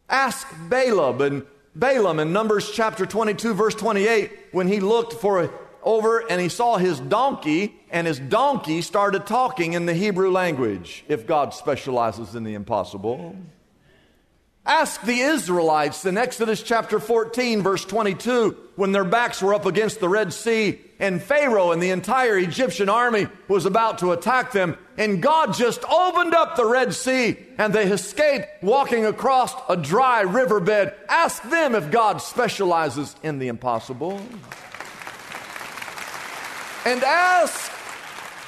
Ask 0.09 0.49
Balaam 0.69 1.21
and 1.21 1.47
Balaam 1.77 2.19
in 2.19 2.33
Numbers 2.33 2.73
chapter 2.73 3.07
22 3.07 3.55
verse 3.55 3.77
28 3.77 4.33
when 4.51 4.67
he 4.67 4.81
looked 4.81 5.13
for 5.13 5.45
a, 5.45 5.51
over 5.83 6.19
and 6.19 6.41
he 6.41 6.49
saw 6.49 6.77
his 6.77 7.01
donkey 7.01 7.75
and 7.91 8.07
his 8.07 8.19
donkey 8.19 8.83
started 8.83 9.27
talking 9.27 9.73
in 9.73 9.87
the 9.87 9.95
Hebrew 9.95 10.31
language 10.31 11.05
if 11.09 11.27
God 11.27 11.55
specializes 11.55 12.35
in 12.35 12.45
the 12.45 12.55
impossible. 12.55 13.37
Ask 14.69 15.01
the 15.01 15.21
Israelites 15.21 16.05
in 16.05 16.19
Exodus 16.19 16.63
chapter 16.63 17.01
14, 17.01 17.63
verse 17.63 17.87
22, 17.87 18.55
when 18.77 18.93
their 18.93 19.03
backs 19.03 19.41
were 19.41 19.55
up 19.55 19.65
against 19.65 19.99
the 19.99 20.11
Red 20.11 20.31
Sea 20.35 20.79
and 20.99 21.23
Pharaoh 21.23 21.73
and 21.73 21.83
the 21.83 21.89
entire 21.89 22.37
Egyptian 22.37 22.91
army 22.91 23.29
was 23.49 23.65
about 23.65 24.01
to 24.01 24.13
attack 24.13 24.53
them. 24.53 24.77
And 24.99 25.23
God 25.23 25.55
just 25.55 25.83
opened 25.91 26.35
up 26.35 26.57
the 26.57 26.67
Red 26.67 26.93
Sea 26.93 27.39
and 27.57 27.73
they 27.73 27.91
escaped 27.91 28.63
walking 28.63 29.07
across 29.07 29.55
a 29.71 29.77
dry 29.77 30.21
riverbed. 30.21 30.93
Ask 31.09 31.43
them 31.45 31.75
if 31.75 31.91
God 31.91 32.21
specializes 32.21 33.17
in 33.23 33.39
the 33.39 33.49
impossible. 33.49 34.21
And 36.85 37.03
ask 37.03 37.71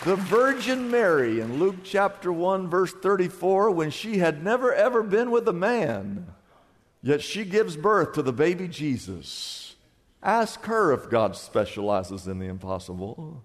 the 0.04 0.16
Virgin 0.16 0.90
Mary 0.90 1.40
in 1.40 1.58
Luke 1.58 1.76
chapter 1.84 2.32
1, 2.32 2.70
verse 2.70 2.92
34, 2.92 3.70
when 3.70 3.90
she 3.90 4.18
had 4.18 4.42
never 4.42 4.72
ever 4.72 5.02
been 5.02 5.30
with 5.30 5.46
a 5.48 5.52
man, 5.52 6.26
yet 7.02 7.22
she 7.22 7.44
gives 7.44 7.76
birth 7.76 8.14
to 8.14 8.22
the 8.22 8.32
baby 8.32 8.68
Jesus. 8.68 9.74
Ask 10.22 10.64
her 10.64 10.92
if 10.92 11.10
God 11.10 11.36
specializes 11.36 12.26
in 12.26 12.38
the 12.38 12.46
impossible. 12.46 13.42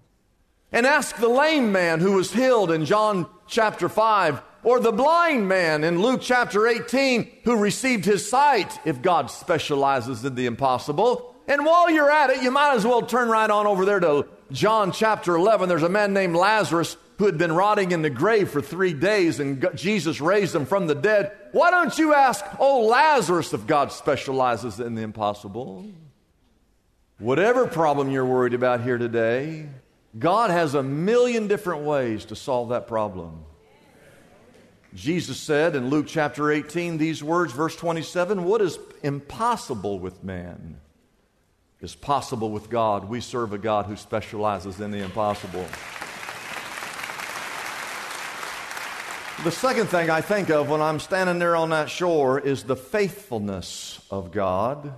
And 0.72 0.86
ask 0.86 1.16
the 1.16 1.28
lame 1.28 1.72
man 1.72 2.00
who 2.00 2.12
was 2.12 2.32
healed 2.32 2.70
in 2.70 2.84
John 2.84 3.26
chapter 3.46 3.88
5, 3.88 4.42
or 4.62 4.80
the 4.80 4.92
blind 4.92 5.48
man 5.48 5.84
in 5.84 6.00
Luke 6.00 6.20
chapter 6.22 6.66
18 6.66 7.30
who 7.44 7.56
received 7.56 8.04
his 8.04 8.28
sight 8.28 8.78
if 8.84 9.02
God 9.02 9.30
specializes 9.30 10.24
in 10.24 10.34
the 10.34 10.46
impossible. 10.46 11.34
And 11.48 11.64
while 11.64 11.90
you're 11.90 12.10
at 12.10 12.30
it, 12.30 12.42
you 12.42 12.50
might 12.50 12.74
as 12.74 12.84
well 12.84 13.02
turn 13.02 13.28
right 13.28 13.48
on 13.48 13.66
over 13.66 13.84
there 13.84 14.00
to 14.00 14.26
John 14.52 14.92
chapter 14.92 15.34
11, 15.34 15.68
there's 15.68 15.82
a 15.82 15.88
man 15.88 16.12
named 16.12 16.36
Lazarus 16.36 16.96
who 17.18 17.26
had 17.26 17.38
been 17.38 17.52
rotting 17.52 17.92
in 17.92 18.02
the 18.02 18.10
grave 18.10 18.50
for 18.50 18.60
three 18.60 18.92
days, 18.92 19.40
and 19.40 19.68
Jesus 19.74 20.20
raised 20.20 20.54
him 20.54 20.66
from 20.66 20.86
the 20.86 20.94
dead. 20.94 21.32
Why 21.52 21.70
don't 21.70 21.96
you 21.98 22.14
ask, 22.14 22.44
oh, 22.58 22.86
Lazarus, 22.86 23.52
if 23.52 23.66
God 23.66 23.90
specializes 23.90 24.78
in 24.78 24.94
the 24.94 25.02
impossible? 25.02 25.86
Whatever 27.18 27.66
problem 27.66 28.10
you're 28.10 28.26
worried 28.26 28.54
about 28.54 28.82
here 28.82 28.98
today, 28.98 29.66
God 30.18 30.50
has 30.50 30.74
a 30.74 30.82
million 30.82 31.48
different 31.48 31.82
ways 31.82 32.26
to 32.26 32.36
solve 32.36 32.68
that 32.68 32.86
problem. 32.86 33.44
Jesus 34.94 35.38
said 35.38 35.74
in 35.74 35.90
Luke 35.90 36.06
chapter 36.08 36.50
18 36.50 36.98
these 36.98 37.22
words, 37.22 37.52
verse 37.52 37.76
27 37.76 38.44
What 38.44 38.60
is 38.60 38.78
impossible 39.02 39.98
with 39.98 40.22
man 40.22 40.80
is 41.80 41.94
possible 41.94 42.50
with 42.50 42.70
God. 42.70 43.08
We 43.08 43.20
serve 43.20 43.52
a 43.52 43.58
God 43.58 43.86
who 43.86 43.96
specializes 43.96 44.80
in 44.80 44.90
the 44.90 44.98
impossible. 44.98 45.66
The 49.44 49.50
second 49.50 49.88
thing 49.88 50.08
I 50.08 50.22
think 50.22 50.48
of 50.48 50.70
when 50.70 50.80
I'm 50.80 50.98
standing 50.98 51.38
there 51.38 51.54
on 51.56 51.70
that 51.70 51.90
shore 51.90 52.40
is 52.40 52.64
the 52.64 52.76
faithfulness 52.76 54.00
of 54.10 54.32
God. 54.32 54.94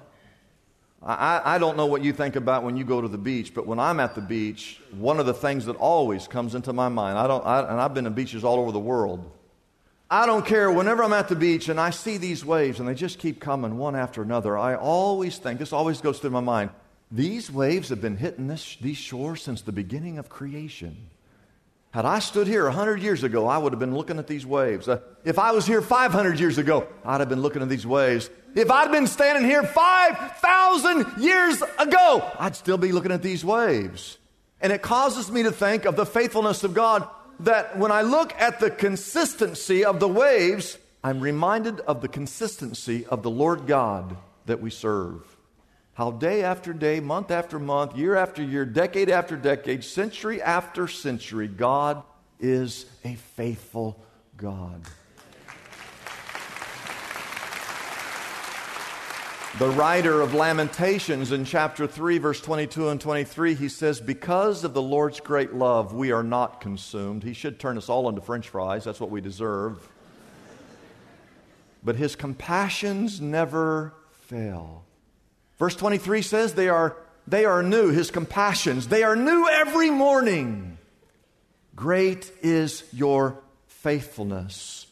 I, 1.03 1.43
I, 1.45 1.59
don't 1.59 1.77
know 1.77 1.87
what 1.87 2.03
you 2.03 2.13
think 2.13 2.35
about 2.35 2.65
when 2.65 2.77
you 2.77 2.85
go 2.85 3.01
to 3.01 3.09
the 3.09 3.19
beach, 3.19 3.55
but 3.55 3.67
when 3.67 3.79
I'm 3.79 4.01
at 4.01 4.15
the 4.15 4.21
beach, 4.21 4.81
one 4.93 5.21
of 5.21 5.27
the 5.27 5.35
things 5.35 5.67
that 5.67 5.77
always 5.77 6.27
comes 6.27 6.55
into 6.57 6.73
my 6.73 6.89
mind, 6.89 7.19
I 7.19 7.27
don't, 7.29 7.47
I, 7.47 7.61
and 7.61 7.81
I've 7.81 7.95
been 7.95 8.05
to 8.05 8.11
beaches 8.11 8.43
all 8.43 8.59
over 8.59 8.73
the 8.73 8.81
world. 8.81 9.31
I 10.11 10.25
don't 10.25 10.47
care, 10.47 10.73
whenever 10.73 11.05
I'm 11.05 11.13
at 11.13 11.29
the 11.29 11.37
beach 11.37 11.69
and 11.69 11.79
I 11.79 11.91
see 11.91 12.17
these 12.17 12.43
waves 12.43 12.81
and 12.81 12.89
they 12.89 12.95
just 12.95 13.19
keep 13.19 13.41
coming 13.41 13.77
one 13.77 13.95
after 13.95 14.23
another, 14.23 14.57
I 14.57 14.75
always 14.75 15.37
think, 15.37 15.59
this 15.59 15.73
always 15.73 16.01
goes 16.01 16.19
through 16.19 16.31
my 16.31 16.41
mind, 16.41 16.71
these 17.11 17.51
waves 17.51 17.91
have 17.91 18.01
been 18.01 18.17
hitting 18.17 18.47
this, 18.47 18.79
these 18.81 18.97
shores 18.97 19.43
since 19.43 19.61
the 19.61 19.73
beginning 19.73 20.19
of 20.19 20.31
creation. 20.31 21.11
Had 21.91 22.07
I 22.07 22.21
stood 22.21 22.47
here 22.47 22.65
100 22.65 23.03
years 23.03 23.23
ago, 23.23 23.47
I 23.47 23.59
would 23.59 23.73
have 23.73 23.81
been 23.81 23.95
looking 23.95 24.19
at 24.19 24.27
these 24.27 24.47
waves. 24.47 24.89
Uh, 24.89 25.01
if 25.25 25.39
I 25.39 25.53
was 25.53 25.67
here 25.67 25.83
500 25.83 26.41
years 26.41 26.57
ago, 26.57 26.87
I'd 27.05 27.21
have 27.21 27.29
been 27.29 27.43
looking 27.43 27.61
at 27.61 27.69
these 27.69 27.87
waves. 27.87 28.31
If 28.55 28.71
I'd 28.71 28.91
been 28.91 29.07
standing 29.07 29.45
here 29.45 29.63
5,000 29.63 31.23
years 31.23 31.63
ago, 31.79 32.31
I'd 32.39 32.57
still 32.57 32.79
be 32.79 32.93
looking 32.93 33.13
at 33.13 33.23
these 33.23 33.45
waves. 33.45 34.19
And 34.61 34.73
it 34.73 34.83
causes 34.83 35.31
me 35.31 35.45
to 35.45 35.53
think 35.53 35.85
of 35.85 35.97
the 35.97 36.07
faithfulness 36.07 36.65
of 36.65 36.75
God 36.75 37.09
that 37.41 37.79
when 37.79 37.93
I 37.93 38.03
look 38.03 38.35
at 38.39 38.61
the 38.61 38.71
consistency 38.71 39.85
of 39.85 40.01
the 40.01 40.09
waves, 40.09 40.79
I'm 41.03 41.21
reminded 41.21 41.81
of 41.81 42.01
the 42.01 42.09
consistency 42.09 43.07
of 43.07 43.23
the 43.23 43.31
Lord 43.31 43.67
God 43.67 44.17
that 44.47 44.61
we 44.61 44.71
serve. 44.71 45.23
How 45.95 46.11
day 46.13 46.43
after 46.43 46.73
day, 46.73 47.01
month 47.01 47.31
after 47.31 47.59
month, 47.59 47.97
year 47.97 48.15
after 48.15 48.43
year, 48.43 48.65
decade 48.65 49.11
after 49.11 49.37
decade, 49.37 49.83
century 49.85 50.41
after 50.41 50.87
century, 50.87 51.49
God 51.49 52.03
is 52.41 52.87
a 53.05 53.15
faithful 53.15 54.01
God. 54.37 54.83
The 59.57 59.71
writer 59.71 60.21
of 60.21 60.35
Lamentations 60.35 61.33
in 61.33 61.45
chapter 61.45 61.87
3, 61.87 62.19
verse 62.19 62.41
22 62.41 62.91
and 62.91 63.01
23, 63.01 63.55
he 63.55 63.69
says, 63.71 63.99
Because 63.99 64.63
of 64.63 64.75
the 64.75 64.83
Lord's 64.83 65.21
great 65.21 65.55
love, 65.55 65.95
we 65.95 66.13
are 66.13 66.23
not 66.23 66.61
consumed. 66.61 67.25
He 67.25 67.33
should 67.33 67.59
turn 67.59 67.79
us 67.79 67.89
all 67.89 68.09
into 68.11 68.21
french 68.21 68.51
fries. 68.51 68.85
That's 68.85 69.01
what 69.01 69.11
we 69.11 69.23
deserve. 69.23 69.89
But 71.83 71.97
his 71.97 72.15
compassions 72.15 73.23
never 73.23 73.95
fail. 74.27 74.85
Verse 75.59 75.75
23 75.75 76.23
says, 76.23 76.53
They 76.53 76.69
are, 76.69 76.97
they 77.27 77.47
are 77.47 77.63
new, 77.63 77.89
his 77.89 78.11
compassions. 78.11 78.89
They 78.89 79.03
are 79.03 79.17
new 79.17 79.49
every 79.49 79.91
morning. 79.91 80.77
Great 81.75 82.31
is 82.43 82.85
your 82.93 83.41
faithfulness. 83.67 84.88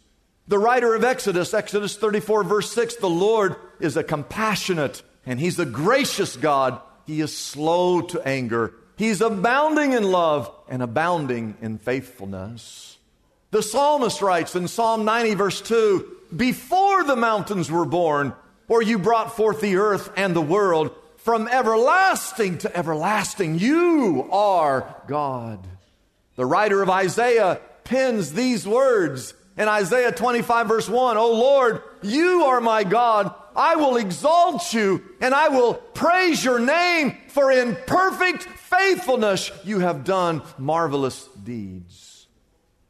The 0.49 0.59
writer 0.59 0.95
of 0.95 1.03
Exodus, 1.03 1.53
Exodus 1.53 1.97
34, 1.97 2.45
verse 2.45 2.73
6, 2.73 2.97
the 2.97 3.09
Lord 3.09 3.57
is 3.81 3.97
a 3.97 4.05
compassionate 4.05 5.03
and 5.25 5.41
He's 5.41 5.59
a 5.59 5.67
gracious 5.67 6.37
God. 6.37 6.81
He 7.05 7.21
is 7.21 7.37
slow 7.37 8.01
to 8.03 8.27
anger. 8.27 8.75
He's 8.97 9.21
abounding 9.21 9.93
in 9.93 10.05
love 10.05 10.51
and 10.69 10.83
abounding 10.83 11.57
in 11.61 11.79
faithfulness. 11.79 12.97
The 13.51 13.63
psalmist 13.63 14.23
writes 14.23 14.55
in 14.55 14.69
Psalm 14.69 15.05
90, 15.05 15.35
verse 15.35 15.61
2 15.61 16.17
Before 16.37 17.03
the 17.03 17.17
mountains 17.17 17.71
were 17.71 17.85
born, 17.85 18.33
or 18.69 18.83
you 18.83 18.99
brought 18.99 19.37
forth 19.37 19.61
the 19.61 19.77
earth 19.77 20.11
and 20.17 20.35
the 20.35 20.41
world, 20.41 20.95
from 21.17 21.49
everlasting 21.49 22.59
to 22.59 22.77
everlasting, 22.77 23.59
you 23.59 24.29
are 24.31 24.95
God. 25.09 25.67
The 26.37 26.47
writer 26.47 26.83
of 26.83 26.91
Isaiah 26.91 27.61
pens 27.83 28.33
these 28.33 28.67
words 28.67 29.35
in 29.57 29.69
Isaiah 29.69 30.13
25, 30.13 30.69
verse 30.69 30.89
1 30.89 31.17
O 31.17 31.33
Lord, 31.33 31.83
you 32.03 32.45
are 32.45 32.61
my 32.61 32.85
God. 32.85 33.35
I 33.55 33.77
will 33.77 33.97
exalt 33.97 34.75
you 34.75 35.03
and 35.21 35.35
I 35.35 35.49
will 35.49 35.75
praise 35.75 36.45
your 36.45 36.59
name, 36.59 37.17
for 37.29 37.51
in 37.51 37.77
perfect 37.87 38.43
faithfulness 38.43 39.51
you 39.65 39.81
have 39.81 40.05
done 40.05 40.43
marvelous 40.59 41.27
deeds. 41.43 42.27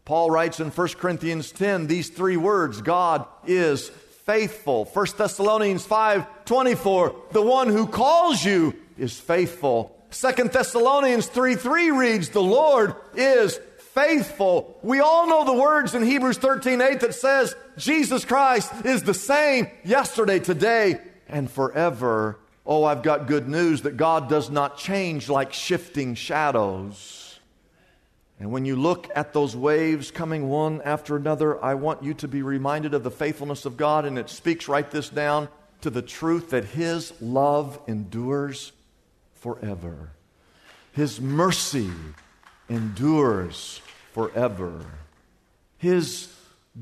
Paul 0.04 0.30
writes 0.30 0.60
in 0.60 0.70
1 0.70 0.88
Corinthians 0.94 1.52
10 1.52 1.86
these 1.86 2.08
three 2.08 2.36
words 2.36 2.82
God 2.82 3.26
is 3.46 3.88
faithful. 4.24 4.86
1 4.86 5.06
Thessalonians 5.16 5.84
5 5.84 6.44
24, 6.44 7.16
the 7.32 7.42
one 7.42 7.68
who 7.68 7.86
calls 7.86 8.44
you 8.44 8.74
is 8.98 9.18
faithful. 9.18 9.92
2 10.10 10.48
Thessalonians 10.48 11.26
3 11.26 11.56
3 11.56 11.90
reads, 11.90 12.30
The 12.30 12.42
Lord 12.42 12.94
is 13.14 13.58
faithful. 13.96 14.78
We 14.82 15.00
all 15.00 15.26
know 15.26 15.44
the 15.44 15.60
words 15.60 15.94
in 15.94 16.02
Hebrews 16.02 16.36
13 16.36 16.80
8 16.80 17.00
that 17.00 17.14
says, 17.14 17.56
Jesus 17.78 18.24
Christ 18.24 18.70
is 18.84 19.02
the 19.02 19.14
same 19.14 19.68
yesterday, 19.84 20.38
today, 20.38 21.00
and 21.28 21.50
forever. 21.50 22.38
Oh, 22.66 22.84
I've 22.84 23.02
got 23.02 23.26
good 23.26 23.48
news 23.48 23.82
that 23.82 23.96
God 23.96 24.28
does 24.28 24.50
not 24.50 24.76
change 24.76 25.30
like 25.30 25.52
shifting 25.52 26.14
shadows. 26.14 27.40
And 28.38 28.52
when 28.52 28.66
you 28.66 28.76
look 28.76 29.08
at 29.14 29.32
those 29.32 29.56
waves 29.56 30.10
coming 30.10 30.50
one 30.50 30.82
after 30.82 31.16
another, 31.16 31.62
I 31.64 31.72
want 31.74 32.02
you 32.02 32.12
to 32.14 32.28
be 32.28 32.42
reminded 32.42 32.92
of 32.92 33.02
the 33.02 33.10
faithfulness 33.10 33.64
of 33.64 33.78
God, 33.78 34.04
and 34.04 34.18
it 34.18 34.28
speaks, 34.28 34.68
write 34.68 34.90
this 34.90 35.08
down, 35.08 35.48
to 35.80 35.88
the 35.88 36.02
truth 36.02 36.50
that 36.50 36.66
His 36.66 37.14
love 37.22 37.80
endures 37.86 38.72
forever. 39.36 40.10
His 40.92 41.18
mercy 41.18 41.90
endures 42.68 43.80
forever. 44.16 44.80
His 45.76 46.34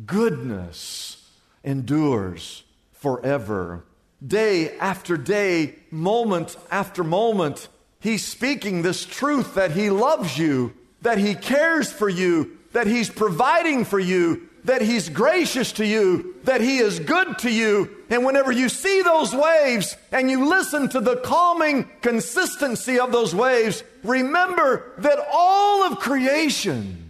goodness 0.07 1.29
endures 1.65 2.63
forever. 2.93 3.85
Day 4.25 4.79
after 4.79 5.17
day, 5.17 5.75
moment 5.91 6.57
after 6.71 7.03
moment, 7.03 7.67
He's 7.99 8.25
speaking 8.25 8.83
this 8.83 9.05
truth 9.05 9.57
that 9.57 9.73
He 9.73 9.91
loves 9.91 10.39
you, 10.39 10.75
that 11.03 11.19
He 11.19 11.35
cares 11.35 11.93
for 11.93 12.09
you, 12.09 12.57
that 12.73 12.87
He's 12.87 13.11
providing 13.11 13.85
for 13.85 13.99
you, 13.99 14.49
that 14.63 14.83
He's 14.83 15.09
gracious 15.09 15.73
to 15.73 15.85
you, 15.85 16.37
that 16.45 16.61
He 16.61 16.79
is 16.79 17.01
good 17.01 17.37
to 17.39 17.51
you. 17.51 17.91
And 18.11 18.25
whenever 18.25 18.53
you 18.53 18.69
see 18.69 19.03
those 19.03 19.35
waves 19.35 19.97
and 20.13 20.31
you 20.31 20.49
listen 20.49 20.89
to 20.91 21.01
the 21.01 21.17
calming 21.17 21.91
consistency 22.01 23.01
of 23.01 23.11
those 23.11 23.35
waves, 23.35 23.83
remember 24.05 24.93
that 24.99 25.19
all 25.33 25.83
of 25.83 25.99
creation 25.99 27.04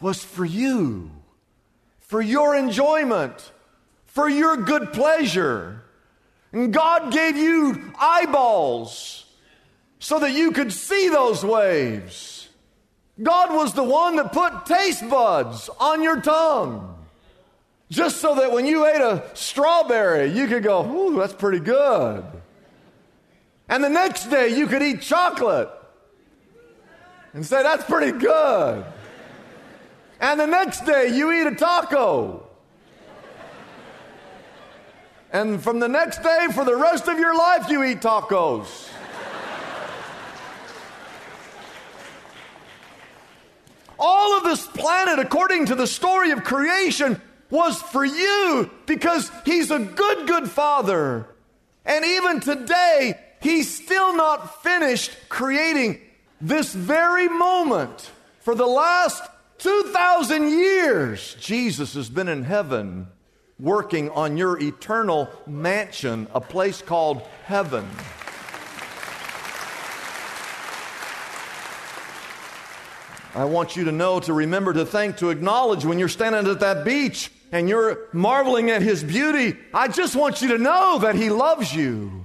was 0.00 0.24
for 0.24 0.44
you, 0.44 1.10
for 2.00 2.20
your 2.20 2.56
enjoyment, 2.56 3.52
for 4.06 4.28
your 4.28 4.56
good 4.56 4.92
pleasure. 4.92 5.82
And 6.52 6.72
God 6.72 7.12
gave 7.12 7.36
you 7.36 7.92
eyeballs 7.98 9.24
so 9.98 10.18
that 10.18 10.32
you 10.32 10.52
could 10.52 10.72
see 10.72 11.08
those 11.08 11.44
waves. 11.44 12.48
God 13.22 13.54
was 13.54 13.74
the 13.74 13.84
one 13.84 14.16
that 14.16 14.32
put 14.32 14.66
taste 14.66 15.08
buds 15.08 15.68
on 15.78 16.02
your 16.02 16.20
tongue. 16.20 16.96
Just 17.90 18.20
so 18.20 18.36
that 18.36 18.52
when 18.52 18.66
you 18.66 18.86
ate 18.86 19.00
a 19.00 19.24
strawberry, 19.34 20.30
you 20.30 20.46
could 20.46 20.62
go, 20.62 20.88
ooh, 20.88 21.18
that's 21.18 21.32
pretty 21.32 21.58
good. 21.58 22.24
And 23.68 23.84
the 23.84 23.88
next 23.88 24.26
day, 24.26 24.56
you 24.56 24.66
could 24.66 24.82
eat 24.82 25.02
chocolate 25.02 25.68
and 27.32 27.44
say, 27.44 27.62
that's 27.62 27.84
pretty 27.84 28.16
good. 28.16 28.84
And 30.20 30.38
the 30.38 30.46
next 30.46 30.84
day, 30.84 31.08
you 31.16 31.32
eat 31.32 31.46
a 31.46 31.54
taco. 31.54 32.46
And 35.32 35.62
from 35.62 35.78
the 35.78 35.88
next 35.88 36.22
day, 36.22 36.48
for 36.52 36.64
the 36.64 36.76
rest 36.76 37.08
of 37.08 37.18
your 37.18 37.36
life, 37.36 37.70
you 37.70 37.82
eat 37.84 38.00
tacos. 38.00 38.88
All 43.98 44.36
of 44.36 44.44
this 44.44 44.66
planet, 44.66 45.18
according 45.18 45.66
to 45.66 45.74
the 45.74 45.86
story 45.86 46.32
of 46.32 46.44
creation, 46.44 47.20
was 47.48 47.80
for 47.80 48.04
you 48.04 48.70
because 48.86 49.30
He's 49.44 49.70
a 49.70 49.78
good, 49.78 50.26
good 50.26 50.50
Father. 50.50 51.26
And 51.84 52.04
even 52.04 52.40
today, 52.40 53.18
He's 53.40 53.74
still 53.74 54.14
not 54.16 54.62
finished 54.62 55.16
creating 55.28 56.00
this 56.40 56.74
very 56.74 57.28
moment. 57.28 58.10
For 58.40 58.54
the 58.54 58.66
last 58.66 59.22
2,000 59.60 60.48
years, 60.48 61.36
Jesus 61.38 61.94
has 61.94 62.08
been 62.08 62.28
in 62.28 62.44
heaven 62.44 63.08
working 63.58 64.08
on 64.10 64.36
your 64.38 64.58
eternal 64.58 65.28
mansion, 65.46 66.26
a 66.34 66.40
place 66.40 66.80
called 66.80 67.20
heaven. 67.44 67.86
I 73.34 73.44
want 73.44 73.76
you 73.76 73.84
to 73.84 73.92
know, 73.92 74.18
to 74.20 74.32
remember, 74.32 74.72
to 74.72 74.86
thank, 74.86 75.18
to 75.18 75.28
acknowledge 75.28 75.84
when 75.84 75.98
you're 75.98 76.08
standing 76.08 76.50
at 76.50 76.60
that 76.60 76.84
beach 76.84 77.30
and 77.52 77.68
you're 77.68 78.08
marveling 78.12 78.70
at 78.70 78.82
His 78.82 79.04
beauty. 79.04 79.56
I 79.72 79.88
just 79.88 80.16
want 80.16 80.42
you 80.42 80.48
to 80.48 80.58
know 80.58 80.98
that 81.00 81.14
He 81.14 81.30
loves 81.30 81.74
you. 81.74 82.24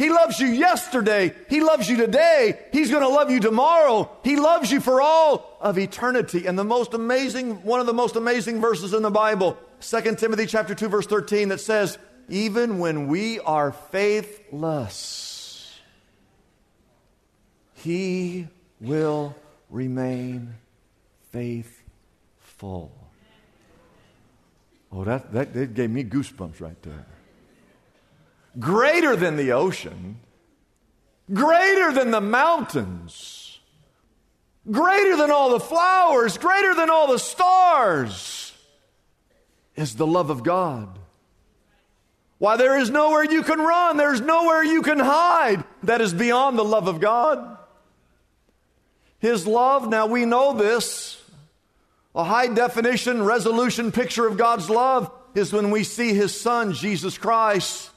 He 0.00 0.08
loves 0.08 0.40
you 0.40 0.46
yesterday. 0.46 1.34
He 1.50 1.60
loves 1.60 1.86
you 1.86 1.98
today. 1.98 2.58
He's 2.72 2.90
going 2.90 3.02
to 3.02 3.08
love 3.08 3.30
you 3.30 3.38
tomorrow. 3.38 4.10
He 4.24 4.36
loves 4.36 4.72
you 4.72 4.80
for 4.80 5.02
all 5.02 5.58
of 5.60 5.78
eternity. 5.78 6.46
And 6.46 6.58
the 6.58 6.64
most 6.64 6.94
amazing, 6.94 7.62
one 7.64 7.80
of 7.80 7.86
the 7.86 7.92
most 7.92 8.16
amazing 8.16 8.62
verses 8.62 8.94
in 8.94 9.02
the 9.02 9.10
Bible, 9.10 9.58
2 9.82 10.14
Timothy 10.14 10.46
chapter 10.46 10.74
2 10.74 10.88
verse 10.88 11.06
13 11.06 11.50
that 11.50 11.60
says, 11.60 11.98
even 12.30 12.78
when 12.78 13.08
we 13.08 13.40
are 13.40 13.72
faithless, 13.72 15.78
he 17.74 18.48
will 18.80 19.36
remain 19.68 20.54
faithful. 21.30 22.90
Oh, 24.90 25.04
that, 25.04 25.30
that, 25.34 25.52
that 25.52 25.74
gave 25.74 25.90
me 25.90 26.04
goosebumps 26.04 26.58
right 26.58 26.82
there. 26.84 27.04
Greater 28.58 29.14
than 29.16 29.36
the 29.36 29.52
ocean, 29.52 30.18
greater 31.32 31.92
than 31.92 32.10
the 32.10 32.20
mountains, 32.20 33.60
greater 34.70 35.16
than 35.16 35.30
all 35.30 35.50
the 35.50 35.60
flowers, 35.60 36.36
greater 36.36 36.74
than 36.74 36.90
all 36.90 37.12
the 37.12 37.18
stars 37.18 38.52
is 39.76 39.94
the 39.94 40.06
love 40.06 40.30
of 40.30 40.42
God. 40.42 40.98
Why, 42.38 42.56
there 42.56 42.78
is 42.78 42.90
nowhere 42.90 43.24
you 43.24 43.42
can 43.42 43.60
run, 43.60 43.96
there's 43.98 44.20
nowhere 44.20 44.64
you 44.64 44.82
can 44.82 44.98
hide 44.98 45.62
that 45.82 46.00
is 46.00 46.14
beyond 46.14 46.58
the 46.58 46.64
love 46.64 46.88
of 46.88 47.00
God. 47.00 47.58
His 49.18 49.46
love, 49.46 49.88
now 49.88 50.06
we 50.06 50.24
know 50.24 50.54
this, 50.54 51.22
a 52.14 52.24
high 52.24 52.48
definition, 52.48 53.22
resolution 53.22 53.92
picture 53.92 54.26
of 54.26 54.38
God's 54.38 54.70
love 54.70 55.12
is 55.34 55.52
when 55.52 55.70
we 55.70 55.84
see 55.84 56.14
His 56.14 56.38
Son, 56.38 56.72
Jesus 56.72 57.18
Christ, 57.18 57.90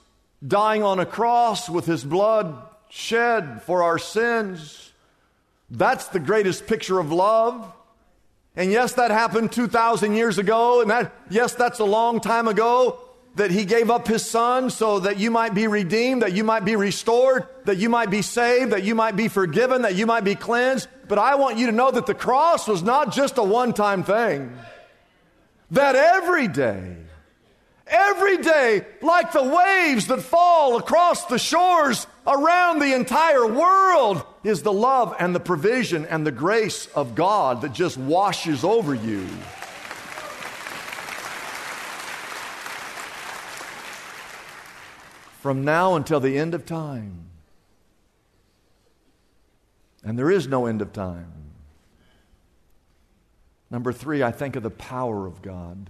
dying 0.45 0.83
on 0.83 0.99
a 0.99 1.05
cross 1.05 1.69
with 1.69 1.85
His 1.85 2.03
blood 2.03 2.55
shed 2.89 3.63
for 3.63 3.83
our 3.83 3.97
sins. 3.97 4.91
That's 5.69 6.07
the 6.07 6.19
greatest 6.19 6.67
picture 6.67 6.99
of 6.99 7.11
love. 7.11 7.71
And 8.55 8.71
yes, 8.71 8.93
that 8.93 9.09
happened 9.09 9.51
2,000 9.51 10.15
years 10.15 10.37
ago. 10.37 10.81
And 10.81 10.91
that, 10.91 11.11
yes, 11.29 11.55
that's 11.55 11.79
a 11.79 11.85
long 11.85 12.19
time 12.19 12.47
ago 12.47 12.99
that 13.35 13.49
he 13.49 13.65
gave 13.65 13.89
up 13.89 14.07
his 14.07 14.23
son 14.23 14.69
so 14.69 14.99
that 14.99 15.17
you 15.17 15.31
might 15.31 15.55
be 15.55 15.65
redeemed, 15.65 16.21
that 16.21 16.33
you 16.33 16.43
might 16.43 16.63
be 16.63 16.75
restored, 16.75 17.47
that 17.65 17.77
you 17.77 17.89
might 17.89 18.11
be 18.11 18.21
saved, 18.21 18.71
that 18.71 18.83
you 18.83 18.93
might 18.93 19.15
be 19.15 19.27
forgiven, 19.27 19.81
that 19.81 19.95
you 19.95 20.05
might 20.05 20.23
be 20.23 20.35
cleansed. 20.35 20.87
But 21.07 21.17
I 21.17 21.33
want 21.35 21.57
you 21.57 21.65
to 21.65 21.71
know 21.71 21.89
that 21.89 22.05
the 22.05 22.13
cross 22.13 22.67
was 22.67 22.83
not 22.83 23.11
just 23.11 23.39
a 23.39 23.43
one 23.43 23.73
time 23.73 24.03
thing. 24.03 24.55
That 25.71 25.95
every 25.95 26.47
day, 26.47 26.97
Every 27.85 28.37
day, 28.37 28.85
like 29.01 29.33
the 29.33 29.43
waves 29.43 30.07
that 30.07 30.21
fall 30.21 30.77
across 30.77 31.25
the 31.25 31.37
shores 31.37 32.07
around 32.25 32.79
the 32.79 32.95
entire 32.95 33.45
world, 33.45 34.25
is 34.43 34.61
the 34.61 34.73
love 34.73 35.15
and 35.19 35.33
the 35.33 35.39
provision 35.39 36.05
and 36.05 36.25
the 36.25 36.31
grace 36.31 36.87
of 36.87 37.15
God 37.15 37.61
that 37.61 37.73
just 37.73 37.97
washes 37.97 38.63
over 38.63 38.93
you. 38.93 39.27
From 45.41 45.65
now 45.65 45.95
until 45.95 46.21
the 46.21 46.37
end 46.37 46.53
of 46.53 46.65
time. 46.65 47.25
And 50.03 50.17
there 50.17 50.31
is 50.31 50.47
no 50.47 50.65
end 50.65 50.81
of 50.81 50.93
time. 50.93 51.31
Number 53.69 53.91
three, 53.91 54.21
I 54.21 54.31
think 54.31 54.55
of 54.55 54.63
the 54.63 54.69
power 54.69 55.25
of 55.25 55.41
God. 55.41 55.89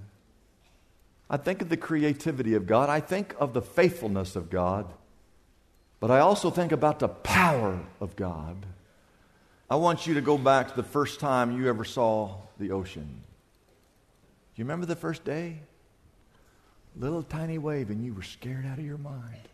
I 1.29 1.37
think 1.37 1.61
of 1.61 1.69
the 1.69 1.77
creativity 1.77 2.53
of 2.53 2.67
God. 2.67 2.89
I 2.89 2.99
think 2.99 3.35
of 3.39 3.53
the 3.53 3.61
faithfulness 3.61 4.35
of 4.35 4.49
God. 4.49 4.91
But 5.99 6.11
I 6.11 6.19
also 6.19 6.49
think 6.49 6.71
about 6.71 6.99
the 6.99 7.07
power 7.07 7.79
of 8.01 8.15
God. 8.15 8.65
I 9.69 9.77
want 9.77 10.05
you 10.05 10.13
to 10.15 10.21
go 10.21 10.37
back 10.37 10.69
to 10.69 10.75
the 10.75 10.83
first 10.83 11.19
time 11.19 11.57
you 11.57 11.69
ever 11.69 11.85
saw 11.85 12.35
the 12.59 12.71
ocean. 12.71 13.07
Do 14.55 14.61
you 14.61 14.65
remember 14.65 14.85
the 14.85 14.95
first 14.95 15.23
day? 15.23 15.59
Little 16.95 17.23
tiny 17.23 17.57
wave, 17.57 17.89
and 17.89 18.05
you 18.05 18.13
were 18.13 18.21
scared 18.21 18.65
out 18.65 18.77
of 18.77 18.85
your 18.85 18.99
mind. 18.99 19.47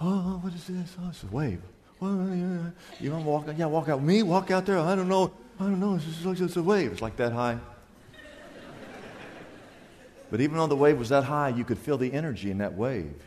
Oh, 0.00 0.38
what 0.42 0.52
is 0.52 0.66
this? 0.66 0.94
Oh, 1.02 1.08
it's 1.08 1.24
a 1.24 1.26
wave. 1.26 1.60
You 2.00 3.10
want 3.10 3.24
to 3.24 3.28
walk 3.28 3.48
out? 3.48 3.58
Yeah, 3.58 3.66
walk 3.66 3.88
out. 3.88 4.02
Me? 4.02 4.22
Walk 4.22 4.52
out 4.52 4.66
there? 4.66 4.78
I 4.78 4.94
don't 4.94 5.08
know. 5.08 5.32
I 5.58 5.64
don't 5.64 5.80
know. 5.80 5.96
It's 5.96 6.04
just 6.04 6.40
it's 6.40 6.56
a 6.56 6.62
wave. 6.62 6.92
It's 6.92 7.02
like 7.02 7.16
that 7.16 7.32
high. 7.32 7.58
But 10.30 10.40
even 10.40 10.56
though 10.56 10.66
the 10.66 10.76
wave 10.76 10.98
was 10.98 11.08
that 11.08 11.24
high, 11.24 11.48
you 11.48 11.64
could 11.64 11.78
feel 11.78 11.98
the 11.98 12.12
energy 12.12 12.50
in 12.50 12.58
that 12.58 12.74
wave. 12.74 13.22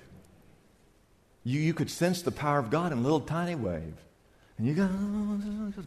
You, 1.44 1.60
you 1.60 1.74
could 1.74 1.90
sense 1.90 2.22
the 2.22 2.32
power 2.32 2.60
of 2.60 2.70
God 2.70 2.92
in 2.92 3.00
a 3.00 3.02
little 3.02 3.20
tiny 3.20 3.56
wave. 3.56 3.96
And 4.58 4.68
you 4.68 4.76
go, 4.76 4.88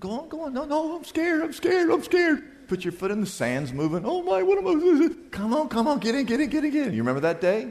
go 0.00 0.10
on, 0.10 0.28
go 0.28 0.40
on. 0.42 0.52
No, 0.52 0.64
no, 0.64 0.96
I'm 0.96 1.04
scared. 1.04 1.42
I'm 1.42 1.52
scared. 1.52 1.90
I'm 1.90 2.02
scared. 2.02 2.66
Put 2.66 2.84
your 2.84 2.92
foot 2.92 3.12
in 3.12 3.20
the 3.20 3.26
sands 3.26 3.72
moving. 3.72 4.04
Oh 4.04 4.22
my, 4.22 4.42
what 4.42 4.58
am 4.58 4.66
I? 4.66 5.10
Come 5.30 5.54
on, 5.54 5.68
come 5.68 5.86
on. 5.86 6.00
Get 6.00 6.16
in, 6.16 6.26
get 6.26 6.40
in, 6.40 6.50
get 6.50 6.64
in, 6.64 6.70
get 6.72 6.86
in. 6.88 6.94
You 6.94 7.02
remember 7.02 7.20
that 7.20 7.40
day? 7.40 7.70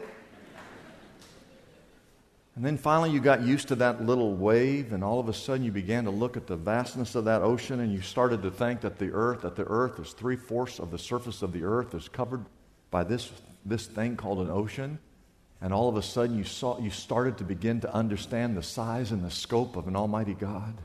And 2.56 2.63
then 2.63 2.77
finally, 2.77 3.10
you 3.10 3.19
got 3.19 3.41
used 3.41 3.67
to 3.69 3.75
that 3.75 4.06
little 4.06 4.36
wave, 4.36 4.93
and 4.93 5.03
all 5.03 5.19
of 5.19 5.27
a 5.27 5.34
sudden, 5.34 5.65
you 5.65 5.71
began 5.71 6.03
to 6.03 6.12
look 6.12 6.38
at 6.38 6.45
the 6.45 6.56
vastness 6.56 7.15
of 7.15 7.25
that 7.25 7.41
ocean, 7.41 7.79
and 7.79 7.91
you 7.91 8.01
started 8.01 8.43
to 8.43 8.51
think 8.51 8.82
that 8.82 8.99
the 8.99 9.12
earth, 9.12 9.41
that 9.41 9.56
the 9.56 9.65
earth 9.65 9.99
is 9.99 10.13
three 10.13 10.36
fourths 10.36 10.79
of 10.79 10.91
the 10.91 10.99
surface 10.99 11.41
of 11.41 11.51
the 11.51 11.63
earth 11.63 11.95
is 11.95 12.08
covered 12.08 12.45
by 12.93 13.03
this, 13.03 13.29
this 13.65 13.88
thing 13.88 14.15
called 14.15 14.39
an 14.39 14.51
ocean. 14.51 14.99
And 15.60 15.73
all 15.73 15.89
of 15.89 15.97
a 15.97 16.03
sudden, 16.03 16.38
you, 16.38 16.43
saw, 16.43 16.79
you 16.79 16.91
started 16.91 17.39
to 17.39 17.43
begin 17.43 17.82
to 17.82 17.93
understand 17.93 18.56
the 18.56 18.62
size 18.62 19.12
and 19.12 19.25
the 19.25 19.32
scope 19.32 19.75
of 19.75 19.88
an 19.88 19.95
Almighty 19.95 20.36
God. 20.36 20.75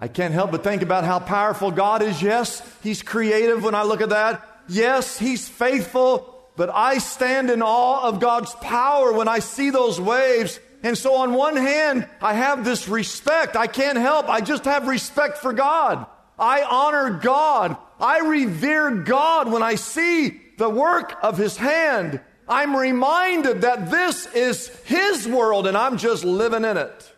I 0.00 0.08
can't 0.08 0.32
help 0.32 0.52
but 0.52 0.64
think 0.64 0.82
about 0.82 1.04
how 1.04 1.18
powerful 1.18 1.70
God 1.70 2.02
is. 2.02 2.22
Yes, 2.22 2.62
He's 2.82 3.02
creative 3.02 3.62
when 3.62 3.74
I 3.74 3.82
look 3.82 4.00
at 4.00 4.08
that. 4.08 4.48
Yes, 4.68 5.18
He's 5.18 5.46
faithful. 5.48 6.32
But 6.56 6.70
I 6.70 6.98
stand 6.98 7.50
in 7.50 7.60
awe 7.60 8.08
of 8.08 8.18
God's 8.18 8.54
power 8.54 9.12
when 9.12 9.28
I 9.28 9.40
see 9.40 9.68
those 9.68 10.00
waves. 10.00 10.58
And 10.82 10.96
so, 10.96 11.16
on 11.16 11.34
one 11.34 11.56
hand, 11.56 12.08
I 12.22 12.32
have 12.32 12.64
this 12.64 12.88
respect. 12.88 13.56
I 13.56 13.66
can't 13.66 13.98
help. 13.98 14.30
I 14.30 14.40
just 14.40 14.64
have 14.64 14.88
respect 14.88 15.38
for 15.38 15.52
God. 15.52 16.06
I 16.38 16.62
honor 16.62 17.10
God. 17.10 17.76
I 18.00 18.20
revere 18.20 18.90
God 18.90 19.52
when 19.52 19.62
I 19.62 19.74
see 19.74 20.40
the 20.56 20.70
work 20.70 21.16
of 21.22 21.38
His 21.38 21.56
hand. 21.56 22.20
I'm 22.48 22.76
reminded 22.76 23.62
that 23.62 23.90
this 23.90 24.26
is 24.34 24.68
His 24.84 25.26
world 25.26 25.66
and 25.66 25.76
I'm 25.76 25.98
just 25.98 26.24
living 26.24 26.64
in 26.64 26.76
it. 26.76 27.12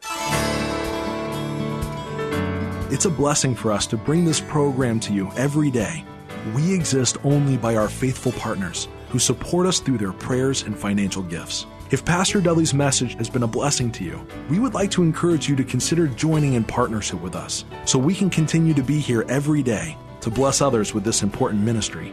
It's 2.90 3.05
a 3.05 3.11
blessing 3.11 3.55
for 3.55 3.70
us 3.70 3.87
to 3.88 3.96
bring 3.96 4.24
this 4.24 4.40
program 4.40 4.98
to 5.01 5.12
you 5.12 5.31
every 5.37 5.70
day. 5.70 6.05
We 6.55 6.72
exist 6.72 7.18
only 7.22 7.59
by 7.59 7.77
our 7.77 7.88
faithful 7.88 8.33
partners 8.33 8.88
who 9.11 9.18
support 9.18 9.66
us 9.66 9.81
through 9.81 9.98
their 9.98 10.12
prayers 10.12 10.62
and 10.62 10.77
financial 10.77 11.22
gifts. 11.22 11.66
If 11.90 12.05
Pastor 12.05 12.40
Dudley's 12.40 12.74
message 12.74 13.14
has 13.14 13.31
been 13.31 13.42
a 13.42 13.46
blessing 13.46 13.92
to 13.92 14.05
you, 14.05 14.27
we 14.51 14.59
would 14.59 14.74
like 14.74 14.90
to 14.92 15.03
encourage 15.03 15.48
you 15.48 15.57
to 15.57 15.64
consider 15.64 16.07
joining 16.07 16.55
in 16.55 16.64
partnership 16.64 17.20
with 17.20 17.35
us 17.35 17.64
so 17.85 17.98
we 17.98 18.14
can 18.14 18.31
continue 18.31 18.74
to 18.74 18.83
be 18.83 18.98
here 18.98 19.24
every 19.29 19.62
day 19.62 19.96
to 20.20 20.31
bless 20.31 20.61
others 20.61 20.92
with 20.92 21.05
this 21.05 21.22
important 21.22 21.62
ministry. 21.62 22.12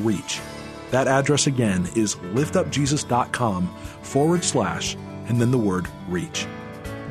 reach. 0.00 0.40
That 0.90 1.08
address 1.08 1.46
again 1.46 1.88
is 1.96 2.16
liftupjesus.com 2.16 3.68
forward 4.02 4.44
slash 4.44 4.96
and 5.26 5.40
then 5.40 5.50
the 5.50 5.58
word 5.58 5.88
reach. 6.08 6.46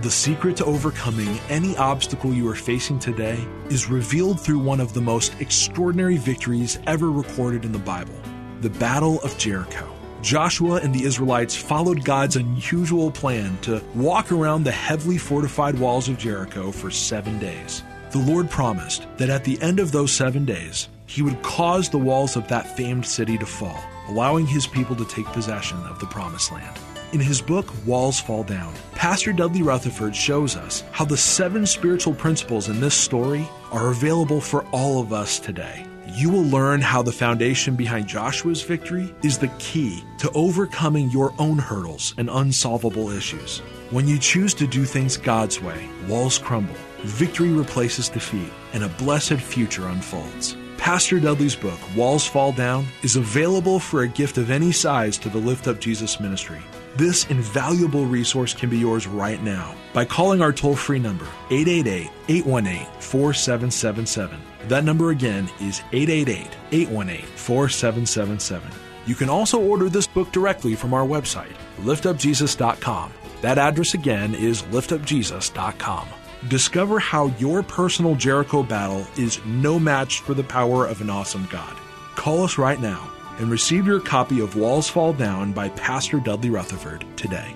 The 0.02 0.12
secret 0.12 0.58
to 0.58 0.66
overcoming 0.66 1.40
any 1.50 1.78
obstacle 1.78 2.34
you 2.34 2.50
are 2.50 2.56
facing 2.56 3.00
today 3.00 3.46
is 3.70 3.90
revealed 3.90 4.40
through 4.40 4.60
one 4.60 4.80
of 4.82 4.94
the 4.94 5.02
most 5.02 5.40
extraordinary 5.40 6.18
victories 6.18 6.80
ever 6.88 7.10
recorded 7.10 7.66
in 7.66 7.72
the 7.72 7.80
Bible 7.80 8.16
the 8.62 8.70
Battle 8.70 9.20
of 9.24 9.38
Jericho. 9.38 9.94
Joshua 10.22 10.80
and 10.82 10.96
the 10.96 11.04
Israelites 11.04 11.54
followed 11.54 12.06
God's 12.06 12.38
unusual 12.38 13.12
plan 13.12 13.58
to 13.64 13.84
walk 13.94 14.32
around 14.32 14.64
the 14.64 14.72
heavily 14.72 15.18
fortified 15.18 15.78
walls 15.78 16.08
of 16.08 16.18
Jericho 16.18 16.72
for 16.72 16.90
seven 16.90 17.40
days. 17.40 17.84
The 18.12 18.20
Lord 18.20 18.50
promised 18.50 19.06
that 19.18 19.30
at 19.30 19.44
the 19.44 19.62
end 19.62 19.82
of 19.82 19.92
those 19.92 20.14
seven 20.14 20.46
days, 20.46 20.88
He 21.14 21.22
would 21.22 21.44
cause 21.44 21.90
the 21.90 22.00
walls 22.00 22.36
of 22.36 22.48
that 22.48 22.76
famed 22.76 23.06
city 23.06 23.38
to 23.38 23.46
fall, 23.46 23.80
allowing 24.08 24.48
His 24.48 24.66
people 24.66 24.96
to 24.96 25.06
take 25.06 25.28
possession 25.28 25.78
of 25.86 26.00
the 26.00 26.08
Promised 26.08 26.52
Land. 26.52 26.76
In 27.12 27.20
his 27.20 27.40
book, 27.40 27.72
Walls 27.86 28.20
Fall 28.20 28.44
Down, 28.44 28.74
Pastor 28.96 29.32
Dudley 29.32 29.62
Rutherford 29.62 30.16
shows 30.16 30.56
us 30.56 30.84
how 30.92 31.06
the 31.06 31.16
seven 31.16 31.68
spiritual 31.68 32.16
principles 32.16 32.70
in 32.70 32.82
this 32.82 32.96
story 32.96 33.48
are 33.72 33.92
available 33.92 34.42
for 34.42 34.66
all 34.72 35.00
of 35.00 35.14
us 35.14 35.40
today. 35.40 35.86
You 36.08 36.32
will 36.32 36.46
learn 36.46 36.82
how 36.82 37.04
the 37.04 37.12
foundation 37.12 37.76
behind 37.76 38.08
Joshua's 38.08 38.64
victory 38.64 39.14
is 39.22 39.38
the 39.38 39.52
key 39.60 40.04
to 40.18 40.32
overcoming 40.32 41.12
your 41.12 41.32
own 41.38 41.60
hurdles 41.60 42.16
and 42.18 42.28
unsolvable 42.32 43.12
issues. 43.12 43.60
When 43.92 44.08
you 44.08 44.18
choose 44.18 44.56
to 44.56 44.66
do 44.66 44.84
things 44.84 45.18
God's 45.18 45.62
way, 45.62 45.88
walls 46.08 46.40
crumble, 46.40 46.76
victory 47.04 47.50
replaces 47.50 48.10
defeat, 48.10 48.52
and 48.74 48.84
a 48.84 48.90
blessed 48.90 49.36
future 49.36 49.88
unfolds. 49.90 50.58
Pastor 50.84 51.18
Dudley's 51.18 51.56
book, 51.56 51.80
Walls 51.96 52.28
Fall 52.28 52.52
Down, 52.52 52.86
is 53.04 53.16
available 53.16 53.80
for 53.80 54.02
a 54.02 54.08
gift 54.10 54.38
of 54.38 54.52
any 54.52 54.74
size 54.74 55.18
to 55.20 55.30
the 55.30 55.38
Lift 55.38 55.70
Up 55.70 55.80
Jesus 55.80 56.20
ministry. 56.20 56.60
This 56.98 57.24
invaluable 57.28 58.06
resource 58.06 58.54
can 58.54 58.70
be 58.70 58.80
yours 58.80 59.08
right 59.08 59.42
now 59.42 59.76
by 59.94 60.04
calling 60.04 60.42
our 60.42 60.52
toll 60.52 60.76
free 60.76 61.00
number, 61.00 61.26
888 61.52 62.12
818 62.28 62.86
4777. 63.00 64.38
That 64.68 64.84
number 64.84 65.12
again 65.12 65.50
is 65.62 65.82
888 65.94 66.50
818 66.74 67.26
4777. 67.28 68.70
You 69.06 69.16
can 69.16 69.30
also 69.30 69.62
order 69.62 69.88
this 69.88 70.06
book 70.06 70.34
directly 70.34 70.76
from 70.76 70.94
our 70.94 71.08
website, 71.08 71.56
liftupjesus.com. 71.80 73.14
That 73.40 73.58
address 73.58 73.94
again 73.94 74.36
is 74.36 74.64
liftupjesus.com. 74.64 76.10
Discover 76.50 77.00
how 77.00 77.28
your 77.40 77.64
personal 77.64 78.16
Jericho 78.16 78.64
battle 78.64 79.08
is 79.18 79.40
no 79.46 79.80
match 79.80 80.20
for 80.20 80.34
the 80.34 80.44
power 80.44 80.86
of 80.86 81.00
an 81.00 81.10
awesome 81.10 81.48
God. 81.50 81.74
Call 82.16 82.44
us 82.44 82.58
right 82.58 82.82
now 82.82 83.10
and 83.38 83.50
receive 83.50 83.88
your 83.88 84.02
copy 84.02 84.42
of 84.42 84.58
Walls 84.58 84.90
Fall 84.90 85.14
Down 85.14 85.54
by 85.54 85.70
Pastor 85.70 86.20
Dudley 86.20 86.50
Rutherford 86.50 87.06
today. 87.16 87.56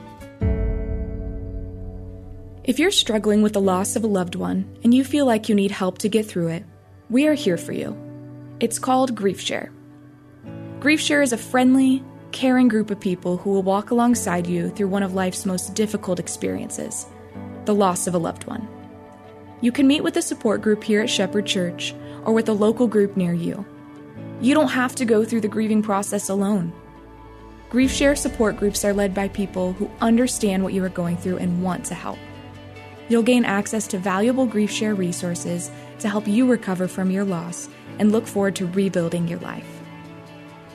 If 2.64 2.80
you're 2.80 2.92
struggling 2.92 3.42
with 3.42 3.54
the 3.54 3.62
loss 3.62 3.98
of 3.98 4.06
a 4.06 4.08
loved 4.08 4.36
one 4.36 4.78
and 4.86 4.94
you 4.94 5.04
feel 5.04 5.26
like 5.26 5.50
you 5.50 5.56
need 5.56 5.72
help 5.72 5.98
to 6.00 6.10
get 6.10 6.26
through 6.26 6.48
it, 6.48 6.64
we 7.10 7.28
are 7.28 7.34
here 7.34 7.58
for 7.58 7.74
you. 7.74 7.96
It's 8.62 8.80
called 8.80 9.16
GriefShare. 9.16 9.70
GriefShare 10.80 11.24
is 11.24 11.34
a 11.34 11.38
friendly, 11.38 12.04
caring 12.32 12.70
group 12.70 12.90
of 12.90 13.02
people 13.02 13.36
who 13.36 13.50
will 13.50 13.64
walk 13.64 13.92
alongside 13.92 14.48
you 14.48 14.70
through 14.70 14.88
one 14.88 15.04
of 15.04 15.14
life's 15.14 15.46
most 15.46 15.76
difficult 15.76 16.20
experiences 16.20 17.06
the 17.66 17.76
loss 17.76 18.08
of 18.08 18.16
a 18.16 18.18
loved 18.18 18.46
one. 18.46 18.66
You 19.60 19.72
can 19.72 19.88
meet 19.88 20.04
with 20.04 20.18
a 20.18 20.22
support 20.22 20.62
group 20.62 20.84
here 20.84 21.02
at 21.02 21.10
Shepherd 21.10 21.46
Church 21.46 21.96
or 22.26 22.34
with 22.34 22.48
a 22.48 22.54
local 22.54 22.88
group 22.88 23.18
near 23.18 23.34
you. 23.34 23.66
You 24.40 24.54
don't 24.54 24.68
have 24.68 24.94
to 24.96 25.06
go 25.06 25.26
through 25.26 25.42
the 25.42 25.48
grieving 25.48 25.82
process 25.82 26.30
alone. 26.30 26.72
GriefShare 27.72 28.18
support 28.18 28.58
groups 28.58 28.86
are 28.86 28.94
led 28.94 29.14
by 29.14 29.28
people 29.28 29.74
who 29.74 29.90
understand 30.00 30.64
what 30.64 30.74
you 30.74 30.84
are 30.84 30.90
going 30.90 31.18
through 31.18 31.38
and 31.38 31.64
want 31.64 31.86
to 31.86 31.96
help. 31.96 32.20
You'll 33.10 33.24
gain 33.24 33.46
access 33.46 33.88
to 33.88 33.98
valuable 33.98 34.48
GriefShare 34.48 34.98
resources 34.98 35.72
to 36.00 36.08
help 36.08 36.28
you 36.28 36.50
recover 36.50 36.88
from 36.88 37.10
your 37.10 37.26
loss 37.26 37.68
and 38.00 38.12
look 38.12 38.28
forward 38.28 38.56
to 38.58 38.68
rebuilding 38.68 39.28
your 39.28 39.40
life. 39.40 39.68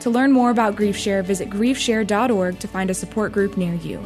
To 0.01 0.09
learn 0.09 0.33
more 0.33 0.49
about 0.49 0.75
GriefShare, 0.75 1.23
visit 1.23 1.49
griefshare.org 1.49 2.59
to 2.59 2.67
find 2.67 2.89
a 2.89 2.93
support 2.93 3.31
group 3.31 3.55
near 3.55 3.75
you. 3.75 4.03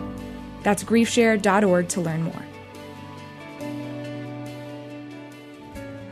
That's 0.62 0.84
griefshare.org 0.84 1.90
to 1.90 2.02
learn 2.02 2.22
more. 2.24 2.47